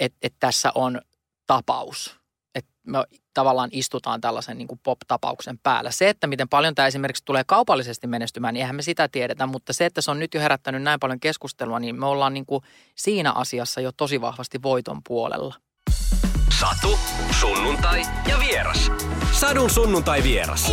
et, 0.00 0.14
et 0.22 0.34
tässä 0.40 0.72
on 0.74 1.00
tapaus. 1.46 2.16
Että 2.54 2.72
me 2.86 3.04
tavallaan 3.34 3.70
istutaan 3.72 4.20
tällaisen 4.20 4.58
niin 4.58 4.68
kuin 4.68 4.80
pop-tapauksen 4.82 5.58
päällä. 5.62 5.90
Se, 5.90 6.08
että 6.08 6.26
miten 6.26 6.48
paljon 6.48 6.74
tämä 6.74 6.88
esimerkiksi 6.88 7.24
tulee 7.24 7.42
kaupallisesti 7.46 8.06
menestymään, 8.06 8.54
niin 8.54 8.60
eihän 8.60 8.76
me 8.76 8.82
sitä 8.82 9.08
tiedetä, 9.08 9.46
mutta 9.46 9.72
se, 9.72 9.86
että 9.86 10.00
se 10.00 10.10
on 10.10 10.18
nyt 10.18 10.34
jo 10.34 10.40
herättänyt 10.40 10.82
näin 10.82 11.00
paljon 11.00 11.20
keskustelua, 11.20 11.80
niin 11.80 12.00
me 12.00 12.06
ollaan 12.06 12.34
niin 12.34 12.46
kuin 12.46 12.64
siinä 12.94 13.32
asiassa 13.32 13.80
jo 13.80 13.92
tosi 13.92 14.20
vahvasti 14.20 14.62
voiton 14.62 15.00
puolella. 15.08 15.54
Satu, 16.60 16.98
sunnuntai 17.40 18.02
ja 18.28 18.38
vieras. 18.38 18.90
Sadun 19.32 19.70
sunnuntai 19.70 20.22
vieras. 20.22 20.72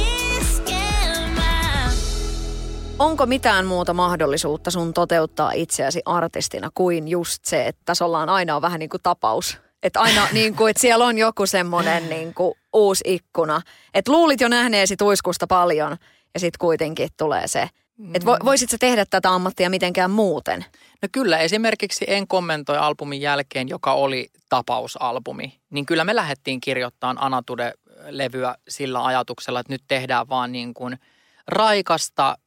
Onko 3.04 3.26
mitään 3.26 3.66
muuta 3.66 3.94
mahdollisuutta 3.94 4.72
sun 4.72 4.94
toteuttaa 4.94 5.52
itseäsi 5.52 6.02
artistina 6.06 6.70
kuin 6.74 7.08
just 7.08 7.46
se, 7.46 7.68
että 7.68 7.82
tässä 7.86 8.06
ollaan 8.06 8.30
aina 8.30 8.56
on 8.56 8.62
vähän 8.62 8.80
niin 8.80 8.90
kuin 8.90 9.04
tapaus? 9.04 9.58
Että 9.84 10.00
aina 10.00 10.28
niin 10.34 10.56
kuin, 10.56 10.70
että 10.70 10.82
siellä 10.82 11.06
on 11.06 11.18
joku 11.18 11.46
semmoinen 11.46 12.10
niin 12.10 12.34
kuin 12.34 12.54
uusi 12.74 13.04
ikkuna. 13.08 13.62
Että 13.94 14.12
luulit 14.12 14.42
jo 14.42 14.48
nähneesi 14.48 14.98
tuiskusta 14.98 15.48
paljon 15.48 15.98
ja 16.34 16.40
sitten 16.40 16.58
kuitenkin 16.60 17.10
tulee 17.18 17.48
se. 17.48 17.70
Että 18.14 18.26
vo, 18.26 18.38
voisit 18.46 18.70
sä 18.70 18.78
tehdä 18.80 19.06
tätä 19.06 19.34
ammattia 19.34 19.70
mitenkään 19.70 20.12
muuten? 20.12 20.66
No 21.02 21.10
kyllä, 21.12 21.38
esimerkiksi 21.38 22.06
En 22.08 22.28
kommentoi 22.28 22.78
albumin 22.78 23.22
jälkeen, 23.22 23.70
joka 23.70 23.94
oli 23.94 24.30
tapausalbumi, 24.50 25.60
niin 25.70 25.86
kyllä 25.86 26.04
me 26.04 26.16
lähdettiin 26.16 26.62
kirjoittamaan 26.62 27.18
Anatude-levyä 27.22 28.56
sillä 28.68 29.06
ajatuksella, 29.06 29.60
että 29.60 29.74
nyt 29.74 29.84
tehdään 29.88 30.30
vaan 30.30 30.52
niin 30.52 30.74
kuin 30.74 30.98
raikasta, 31.48 32.38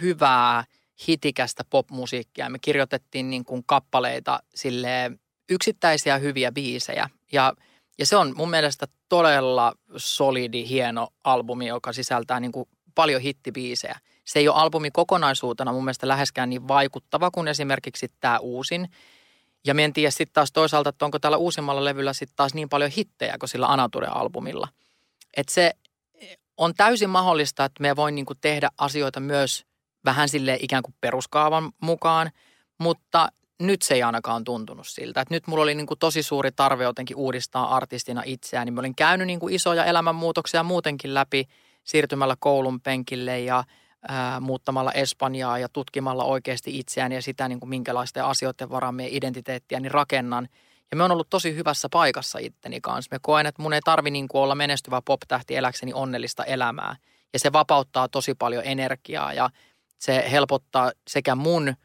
hyvää, 0.00 0.64
hitikästä 1.08 1.64
popmusiikkia. 1.70 2.50
Me 2.50 2.58
kirjoitettiin 2.58 3.30
niin 3.30 3.44
kuin 3.44 3.62
kappaleita 3.66 4.42
sille 4.54 5.10
yksittäisiä 5.48 6.18
hyviä 6.18 6.52
biisejä 6.52 7.10
ja 7.32 7.54
ja 8.00 8.06
se 8.06 8.16
on 8.16 8.32
mun 8.36 8.50
mielestä 8.50 8.86
todella 9.08 9.72
solidi, 9.96 10.68
hieno 10.68 11.08
albumi, 11.24 11.66
joka 11.66 11.92
sisältää 11.92 12.40
niin 12.40 12.52
kuin 12.52 12.68
paljon 12.94 13.20
hittibiisejä. 13.20 13.98
Se 14.24 14.38
ei 14.38 14.48
ole 14.48 14.56
albumi 14.56 14.90
kokonaisuutena 14.90 15.72
mun 15.72 15.84
mielestä 15.84 16.08
läheskään 16.08 16.50
niin 16.50 16.68
vaikuttava 16.68 17.30
kuin 17.30 17.48
esimerkiksi 17.48 18.12
tämä 18.20 18.38
uusin. 18.38 18.88
Ja 19.66 19.74
me 19.74 19.84
en 19.84 19.92
tiedä 19.92 20.10
sitten 20.10 20.32
taas 20.32 20.52
toisaalta, 20.52 20.90
että 20.90 21.04
onko 21.04 21.18
tällä 21.18 21.36
uusimmalla 21.36 21.84
levyllä 21.84 22.12
sitten 22.12 22.36
taas 22.36 22.54
niin 22.54 22.68
paljon 22.68 22.90
hittejä 22.90 23.36
kuin 23.38 23.48
sillä 23.48 23.66
Anature-albumilla. 23.66 24.68
Että 25.36 25.54
se, 25.54 25.72
on 26.60 26.74
täysin 26.74 27.10
mahdollista, 27.10 27.64
että 27.64 27.82
me 27.82 27.96
voin 27.96 28.14
niin 28.14 28.26
tehdä 28.40 28.68
asioita 28.78 29.20
myös 29.20 29.64
vähän 30.04 30.28
sille 30.28 30.58
ikään 30.60 30.82
kuin 30.82 30.94
peruskaavan 31.00 31.72
mukaan, 31.82 32.30
mutta 32.78 33.28
nyt 33.62 33.82
se 33.82 33.94
ei 33.94 34.02
ainakaan 34.02 34.44
tuntunut 34.44 34.86
siltä. 34.86 35.20
Että 35.20 35.34
nyt 35.34 35.46
mulla 35.46 35.62
oli 35.62 35.74
niin 35.74 35.86
tosi 35.98 36.22
suuri 36.22 36.52
tarve 36.52 36.84
jotenkin 36.84 37.16
uudistaa 37.16 37.76
artistina 37.76 38.22
itseään. 38.26 38.74
Mä 38.74 38.80
olin 38.80 38.94
käynyt 38.94 39.26
niin 39.26 39.40
isoja 39.50 39.84
elämänmuutoksia 39.84 40.62
muutenkin 40.62 41.14
läpi 41.14 41.44
siirtymällä 41.84 42.36
koulun 42.38 42.80
penkille 42.80 43.40
ja 43.40 43.64
ää, 44.08 44.40
muuttamalla 44.40 44.92
Espanjaa 44.92 45.58
ja 45.58 45.68
tutkimalla 45.68 46.24
oikeasti 46.24 46.78
itseään 46.78 47.12
ja 47.12 47.22
sitä, 47.22 47.48
niin 47.48 47.60
minkälaisten 47.64 48.24
asioiden 48.24 48.70
varaan 48.70 48.94
meidän 48.94 49.16
identiteettiäni 49.16 49.88
rakennan. 49.88 50.48
Ja 50.90 50.96
me 50.96 51.04
on 51.04 51.10
ollut 51.10 51.30
tosi 51.30 51.54
hyvässä 51.54 51.88
paikassa 51.90 52.38
itteni 52.38 52.80
kanssa. 52.80 53.08
Me 53.12 53.18
koen, 53.22 53.46
että 53.46 53.62
mun 53.62 53.72
ei 53.72 53.80
tarvi 53.84 54.10
niin 54.10 54.26
olla 54.32 54.54
menestyvä 54.54 55.02
pop-tähti 55.04 55.56
eläkseni 55.56 55.92
onnellista 55.92 56.44
elämää. 56.44 56.96
Ja 57.32 57.38
se 57.38 57.52
vapauttaa 57.52 58.08
tosi 58.08 58.34
paljon 58.34 58.62
energiaa 58.66 59.32
ja 59.32 59.50
se 59.98 60.30
helpottaa 60.30 60.92
sekä 61.08 61.34
mun– 61.34 61.74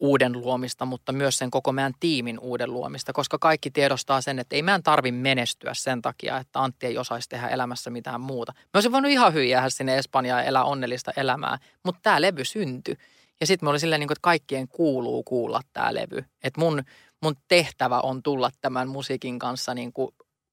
uuden 0.00 0.32
luomista, 0.32 0.84
mutta 0.84 1.12
myös 1.12 1.38
sen 1.38 1.50
koko 1.50 1.72
meidän 1.72 1.92
tiimin 2.00 2.38
uuden 2.38 2.72
luomista, 2.72 3.12
koska 3.12 3.38
kaikki 3.38 3.70
tiedostaa 3.70 4.20
sen, 4.20 4.38
että 4.38 4.56
ei 4.56 4.62
meidän 4.62 4.82
tarvi 4.82 5.12
menestyä 5.12 5.74
sen 5.74 6.02
takia, 6.02 6.38
että 6.38 6.62
Antti 6.62 6.86
ei 6.86 6.98
osaisi 6.98 7.28
tehdä 7.28 7.48
elämässä 7.48 7.90
mitään 7.90 8.20
muuta. 8.20 8.52
Me 8.56 8.70
olisin 8.74 8.92
voinut 8.92 9.10
ihan 9.10 9.34
hyvin 9.34 9.50
jäädä 9.50 9.70
sinne 9.70 9.98
Espanjaan 9.98 10.40
ja 10.40 10.48
elää 10.48 10.64
onnellista 10.64 11.12
elämää, 11.16 11.58
mutta 11.84 12.00
tämä 12.02 12.20
levy 12.20 12.44
syntyi. 12.44 12.94
Ja 13.40 13.46
sitten 13.46 13.66
me 13.66 13.70
oli 13.70 13.80
silleen, 13.80 14.00
niin 14.00 14.12
että 14.12 14.22
kaikkien 14.22 14.68
kuuluu 14.68 15.22
kuulla 15.22 15.60
tämä 15.72 15.94
levy. 15.94 16.24
Että 16.42 16.60
mun, 16.60 16.82
mun 17.22 17.36
tehtävä 17.48 18.00
on 18.00 18.22
tulla 18.22 18.50
tämän 18.60 18.88
musiikin 18.88 19.38
kanssa 19.38 19.74
niin 19.74 19.92
kuin 19.92 20.10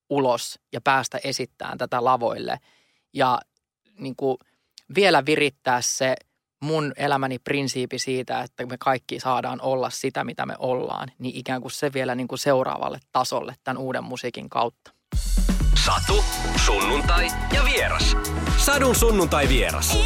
ulos 0.09 0.59
ja 0.73 0.81
päästä 0.81 1.19
esittämään 1.23 1.77
tätä 1.77 2.03
lavoille. 2.03 2.59
Ja 3.13 3.39
niin 3.99 4.15
kuin 4.15 4.37
vielä 4.95 5.25
virittää 5.25 5.81
se– 5.81 6.15
mun 6.65 6.93
elämäni 6.97 7.39
prinsiipi 7.39 7.99
siitä, 7.99 8.41
että 8.41 8.65
me 8.65 8.77
kaikki 8.77 9.19
saadaan 9.19 9.61
olla 9.61 9.89
sitä, 9.89 10.23
mitä 10.23 10.45
me 10.45 10.55
ollaan, 10.59 11.11
niin 11.19 11.35
ikään 11.35 11.61
kuin 11.61 11.71
se 11.71 11.93
vielä 11.93 12.15
niin 12.15 12.27
kuin 12.27 12.39
seuraavalle 12.39 12.99
tasolle 13.11 13.55
tämän 13.63 13.81
uuden 13.81 14.03
musiikin 14.03 14.49
kautta. 14.49 14.91
Satu, 15.85 16.23
sunnuntai 16.65 17.27
ja 17.53 17.61
vieras. 17.65 18.17
Sadun 18.57 18.95
sunnuntai 18.95 19.49
vieras. 19.49 19.97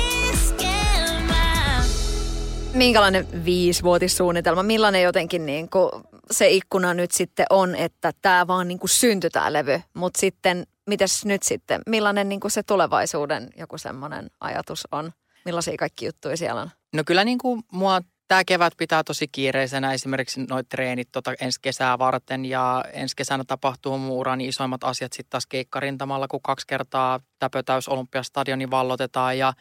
Minkälainen 2.74 3.46
viisivuotissuunnitelma, 3.46 4.64
millainen 4.64 5.04
jotenkin 5.04 5.46
niin 5.46 5.70
kuin 5.70 5.92
se 6.32 6.50
ikkuna 6.50 6.94
nyt 6.94 7.12
sitten 7.12 7.46
on, 7.50 7.76
että 7.76 8.12
tämä 8.22 8.48
vaan 8.48 8.68
niin 8.68 8.80
kuin 8.80 8.90
syntyi 8.90 9.30
tämä 9.30 9.54
levy, 9.54 9.82
mutta 9.94 10.20
sitten 10.20 10.68
mitäs 10.88 11.26
nyt 11.26 11.44
sitten, 11.44 11.82
millainen 11.86 12.30
niin 12.30 12.40
kuin 12.40 12.52
se 12.52 12.64
tulevaisuuden 12.64 13.50
joku 13.58 13.78
semmoinen 13.78 14.32
ajatus 14.40 14.88
on? 14.92 15.12
Millaisia 15.46 15.78
kaikki 15.78 16.06
juttuja 16.06 16.38
siellä 16.38 16.62
on? 16.62 16.70
No 16.94 17.04
kyllä 17.06 17.24
niin 17.24 17.38
kuin 17.38 17.62
mua 17.72 18.02
tämä 18.28 18.44
kevät 18.44 18.74
pitää 18.78 19.04
tosi 19.04 19.28
kiireisenä 19.28 19.94
esimerkiksi 19.94 20.46
noit 20.50 20.70
treenit 20.70 21.10
tota 21.12 21.34
ensi 21.42 21.60
kesää 21.62 22.00
varten 22.00 22.46
ja 22.46 22.86
ensi 22.94 23.16
kesänä 23.16 23.44
tapahtuu 23.44 23.98
mun 23.98 24.18
urani 24.18 24.48
isoimmat 24.48 24.84
asiat 24.84 25.14
sitten 25.14 25.30
taas 25.30 25.48
keikkarintamalla, 25.48 26.28
kun 26.28 26.42
kaksi 26.42 26.68
kertaa 26.68 27.20
täpötäys 27.40 27.88
Olympiastadioni 27.88 28.70
vallotetaan 28.70 29.38
ja, 29.38 29.54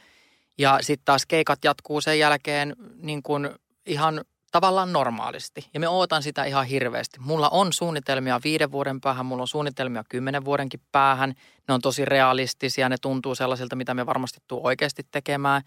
ja 0.58 0.78
sitten 0.80 1.04
taas 1.04 1.26
keikat 1.26 1.58
jatkuu 1.64 2.00
sen 2.00 2.18
jälkeen 2.18 2.76
niin 3.02 3.22
kuin 3.22 3.50
ihan 3.86 4.24
tavallaan 4.50 4.92
normaalisti. 4.92 5.68
Ja 5.74 5.80
me 5.80 5.88
ootan 5.88 6.22
sitä 6.22 6.44
ihan 6.44 6.66
hirveästi. 6.66 7.20
Mulla 7.20 7.48
on 7.48 7.72
suunnitelmia 7.72 8.40
viiden 8.44 8.72
vuoden 8.72 9.00
päähän, 9.00 9.26
mulla 9.26 9.42
on 9.42 9.48
suunnitelmia 9.48 10.04
kymmenen 10.08 10.44
vuodenkin 10.44 10.80
päähän. 10.92 11.34
Ne 11.68 11.74
on 11.74 11.80
tosi 11.80 12.04
realistisia, 12.04 12.88
ne 12.88 12.96
tuntuu 13.02 13.34
sellaisilta, 13.34 13.76
mitä 13.76 13.94
me 13.94 14.06
varmasti 14.06 14.40
tuu 14.48 14.66
oikeasti 14.66 15.06
tekemään. 15.10 15.62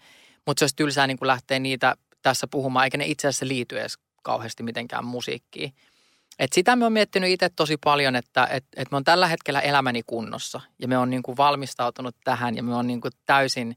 Mutta 0.46 0.60
se 0.60 0.64
olisi 0.64 0.76
tylsää 0.76 1.06
niin 1.06 1.18
lähteä 1.20 1.58
niitä 1.58 1.94
tässä 2.22 2.46
puhumaan, 2.46 2.84
eikä 2.84 2.98
ne 2.98 3.06
itse 3.06 3.28
asiassa 3.28 3.48
liity 3.48 3.80
edes 3.80 3.98
kauheasti 4.22 4.62
mitenkään 4.62 5.04
musiikkiin. 5.04 5.74
Et 6.38 6.52
sitä 6.52 6.76
me 6.76 6.86
on 6.86 6.92
miettinyt 6.92 7.30
itse 7.30 7.48
tosi 7.48 7.76
paljon, 7.84 8.16
että 8.16 8.46
et, 8.50 8.64
et 8.76 8.90
me 8.90 8.96
on 8.96 9.04
tällä 9.04 9.26
hetkellä 9.26 9.60
elämäni 9.60 10.02
kunnossa 10.06 10.60
ja 10.78 10.88
me 10.88 10.98
on 10.98 11.10
niin 11.10 11.22
kuin 11.22 11.36
valmistautunut 11.36 12.16
tähän 12.24 12.56
ja 12.56 12.62
me 12.62 12.74
on 12.74 12.86
niin 12.86 13.00
kuin 13.00 13.12
täysin 13.26 13.76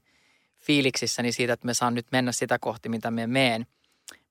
fiiliksissäni 0.58 1.32
siitä, 1.32 1.52
että 1.52 1.66
me 1.66 1.74
saan 1.74 1.94
nyt 1.94 2.06
mennä 2.12 2.32
sitä 2.32 2.58
kohti, 2.58 2.88
mitä 2.88 3.10
me 3.10 3.26
meen. 3.26 3.66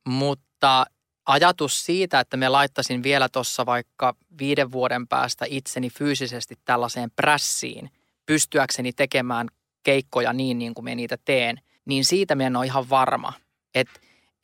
Mutta 0.08 0.86
ajatus 1.26 1.86
siitä, 1.86 2.20
että 2.20 2.38
me 2.38 2.50
laittaisin 2.50 3.04
vielä 3.04 3.30
tuossa 3.30 3.66
vaikka 3.66 4.16
viiden 4.40 4.72
vuoden 4.72 5.08
päästä 5.08 5.46
itseni 5.50 5.90
fyysisesti 5.90 6.56
tällaiseen 6.66 7.12
prässiin, 7.16 7.90
pystyäkseni 8.26 8.94
tekemään 8.94 9.48
keikkoja 9.84 10.34
niin, 10.34 10.60
niin 10.60 10.74
kuin 10.74 10.86
me 10.86 10.96
niitä 10.96 11.18
teen, 11.26 11.62
niin 11.86 12.06
siitä 12.06 12.36
me 12.36 12.46
en 12.46 12.56
ole 12.56 12.66
ihan 12.66 12.90
varma. 12.90 13.34
Et, 13.76 13.88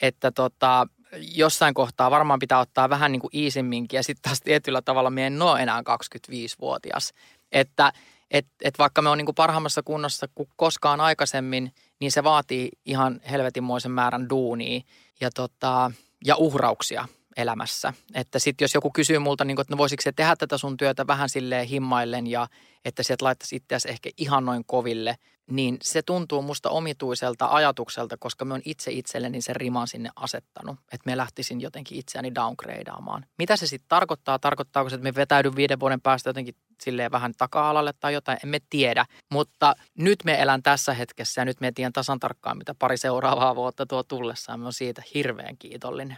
että 0.02 0.32
tota, 0.32 0.88
jossain 1.36 1.74
kohtaa 1.74 2.12
varmaan 2.12 2.40
pitää 2.40 2.60
ottaa 2.60 2.90
vähän 2.90 3.12
niin 3.12 3.20
kuin 3.20 3.38
iisimminkin 3.38 3.98
ja 3.98 4.04
sitten 4.04 4.22
taas 4.22 4.42
tietyllä 4.42 4.82
tavalla 4.82 5.10
me 5.10 5.28
en 5.28 5.42
ole 5.42 5.62
enää 5.62 5.82
25-vuotias. 5.82 7.14
Että 7.52 7.94
et, 8.32 8.48
et 8.62 8.80
vaikka 8.80 9.02
me 9.02 9.10
on 9.10 9.18
niin 9.18 9.26
kuin 9.26 9.36
parhaimmassa 9.36 9.84
kunnossa 9.84 10.28
kuin 10.36 10.50
koskaan 10.56 11.02
aikaisemmin, 11.02 11.74
niin 12.00 12.12
se 12.12 12.24
vaatii 12.24 12.70
ihan 12.86 13.22
helvetinmoisen 13.32 13.92
määrän 13.92 14.30
duunia 14.30 14.82
ja, 15.22 15.30
tota, 15.36 15.92
ja 16.26 16.36
uhrauksia 16.36 17.08
elämässä. 17.38 17.94
Että 18.14 18.40
sitten 18.40 18.64
jos 18.64 18.74
joku 18.74 18.92
kysyy 18.92 19.20
multa, 19.20 19.46
niin 19.46 19.56
kun, 19.56 19.62
että 19.62 19.74
no 19.74 19.78
voisiko 19.78 20.02
se 20.02 20.12
tehdä 20.12 20.36
tätä 20.36 20.58
sun 20.58 20.78
työtä 20.78 21.08
vähän 21.08 21.30
silleen 21.30 21.68
himmaillen 21.68 22.28
ja 22.28 22.48
että 22.86 23.04
sieltä 23.04 23.26
laittaisi 23.26 23.56
itseäsi 23.56 23.90
ehkä 23.90 24.10
ihan 24.18 24.46
noin 24.46 24.64
koville, 24.66 25.16
niin 25.52 25.78
se 25.84 26.02
tuntuu 26.02 26.42
musta 26.42 26.70
omituiselta 26.70 27.48
ajatukselta, 27.48 28.18
koska 28.18 28.46
me 28.46 28.54
on 28.54 28.62
itse 28.66 28.92
itselleni 28.92 29.42
sen 29.42 29.56
riman 29.56 29.88
sinne 29.88 30.10
asettanut, 30.16 30.80
että 30.80 31.10
me 31.10 31.18
lähtisin 31.18 31.62
jotenkin 31.62 32.00
itseäni 32.00 32.36
downgradeaamaan. 32.36 33.26
Mitä 33.38 33.56
se 33.56 33.68
sitten 33.68 33.90
tarkoittaa? 33.90 34.40
Tarkoittaako 34.40 34.90
se, 34.90 34.96
että 34.96 35.04
me 35.04 35.16
vetäydyn 35.16 35.56
viiden 35.56 35.80
vuoden 35.80 36.02
päästä 36.02 36.30
jotenkin 36.30 36.56
silleen 36.82 37.12
vähän 37.12 37.34
taka-alalle 37.38 37.94
tai 38.00 38.14
jotain? 38.14 38.38
Emme 38.44 38.60
tiedä, 38.70 39.06
mutta 39.32 39.76
nyt 39.98 40.20
me 40.26 40.42
elän 40.42 40.64
tässä 40.64 40.94
hetkessä 40.94 41.42
ja 41.42 41.46
nyt 41.46 41.62
me 41.62 41.72
tiedän 41.72 41.94
tasan 41.94 42.20
tarkkaan, 42.20 42.58
mitä 42.58 42.76
pari 42.80 42.98
seuraavaa 42.98 43.56
vuotta 43.56 43.86
tuo 43.86 44.04
tullessaan. 44.04 44.60
Me 44.60 44.66
on 44.66 44.74
siitä 44.74 45.04
hirveän 45.14 45.58
kiitollinen. 45.58 46.18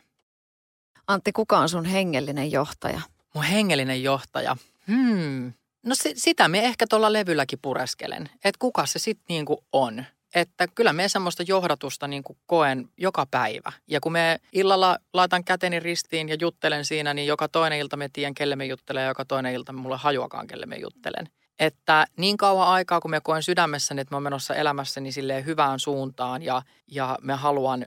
Antti, 1.08 1.32
kuka 1.32 1.58
on 1.58 1.70
sun 1.70 1.86
hengellinen 1.86 2.52
johtaja? 2.52 3.02
Mun 3.34 3.44
hengellinen 3.44 4.04
johtaja? 4.04 4.58
Hmm. 4.88 5.54
No 5.84 5.96
se, 5.96 6.12
sitä 6.16 6.48
me 6.48 6.66
ehkä 6.66 6.86
tuolla 6.90 7.14
levylläkin 7.14 7.60
pureskelen, 7.62 8.30
että 8.34 8.60
kuka 8.60 8.86
se 8.86 9.00
sitten 9.00 9.26
niinku 9.30 9.64
on. 9.72 10.06
Että 10.36 10.68
kyllä 10.68 10.94
me 10.94 11.10
semmoista 11.10 11.44
johdatusta 11.48 12.08
niin 12.08 12.24
kuin 12.24 12.38
koen 12.46 12.90
joka 12.98 13.26
päivä. 13.32 13.72
Ja 13.88 14.00
kun 14.00 14.12
me 14.12 14.40
illalla 14.54 14.98
laitan 15.14 15.44
käteni 15.44 15.80
ristiin 15.80 16.30
ja 16.30 16.38
juttelen 16.42 16.86
siinä, 16.86 17.14
niin 17.14 17.28
joka 17.28 17.48
toinen 17.48 17.80
ilta 17.80 17.98
me 17.98 18.10
tiedän, 18.14 18.34
kelle 18.34 18.56
me 18.56 18.66
juttelen 18.66 19.02
ja 19.02 19.08
joka 19.08 19.26
toinen 19.26 19.54
ilta 19.54 19.74
mulle 19.74 19.98
hajuakaan, 19.98 20.48
kelle 20.48 20.66
me 20.66 20.76
juttelen 20.76 21.30
että 21.60 22.06
niin 22.18 22.38
kauan 22.38 22.68
aikaa, 22.68 23.02
kun 23.02 23.12
me 23.12 23.22
koen 23.22 23.44
sydämessäni, 23.44 24.02
että 24.02 24.14
mä 24.14 24.16
oon 24.16 24.24
menossa 24.24 24.56
elämässäni 24.56 25.12
silleen 25.12 25.46
hyvään 25.46 25.80
suuntaan 25.80 26.42
ja, 26.42 26.62
ja 26.92 27.18
me 27.22 27.34
haluan 27.34 27.86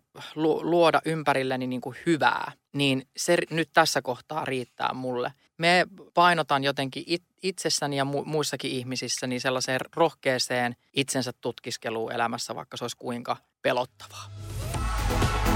luoda 0.63 1.03
ympärilleni 1.05 1.67
niin 1.67 1.81
kuin 1.81 1.97
hyvää, 2.07 2.53
niin 2.73 3.09
se 3.17 3.37
nyt 3.51 3.71
tässä 3.73 4.03
kohtaa 4.03 4.45
riittää 4.45 4.95
mulle. 4.95 5.33
Me 5.59 5.87
painotan 6.15 6.65
jotenkin 6.65 7.05
it, 7.07 7.23
itsessäni 7.43 7.97
ja 7.97 8.05
mu, 8.05 8.25
muissakin 8.25 8.71
ihmisissä 8.71 9.27
niin 9.27 9.41
sellaiseen 9.41 9.81
rohkeeseen 9.97 10.77
itsensä 10.93 11.33
tutkiskeluun 11.41 12.13
elämässä, 12.13 12.55
vaikka 12.55 12.77
se 12.77 12.85
olisi 12.85 12.97
kuinka 12.97 13.37
pelottavaa. 13.63 14.31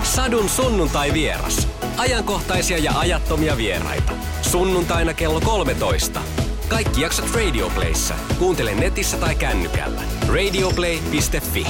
Sadun 0.02 0.48
sunnuntai 0.48 1.12
vieras. 1.12 1.68
Ajankohtaisia 1.96 2.78
ja 2.78 2.98
ajattomia 2.98 3.56
vieraita. 3.56 4.12
Sunnuntaina 4.42 5.14
kello 5.14 5.40
13. 5.40 6.39
Kaikki 6.70 7.00
jaksot 7.00 7.34
Radioplayssa. 7.34 8.14
Kuuntele 8.38 8.74
netissä 8.74 9.16
tai 9.16 9.34
kännykällä. 9.34 10.02
Radioplay.fi. 10.28 11.66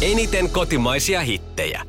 Eniten 0.00 0.50
kotimaisia 0.50 1.20
hittejä. 1.20 1.82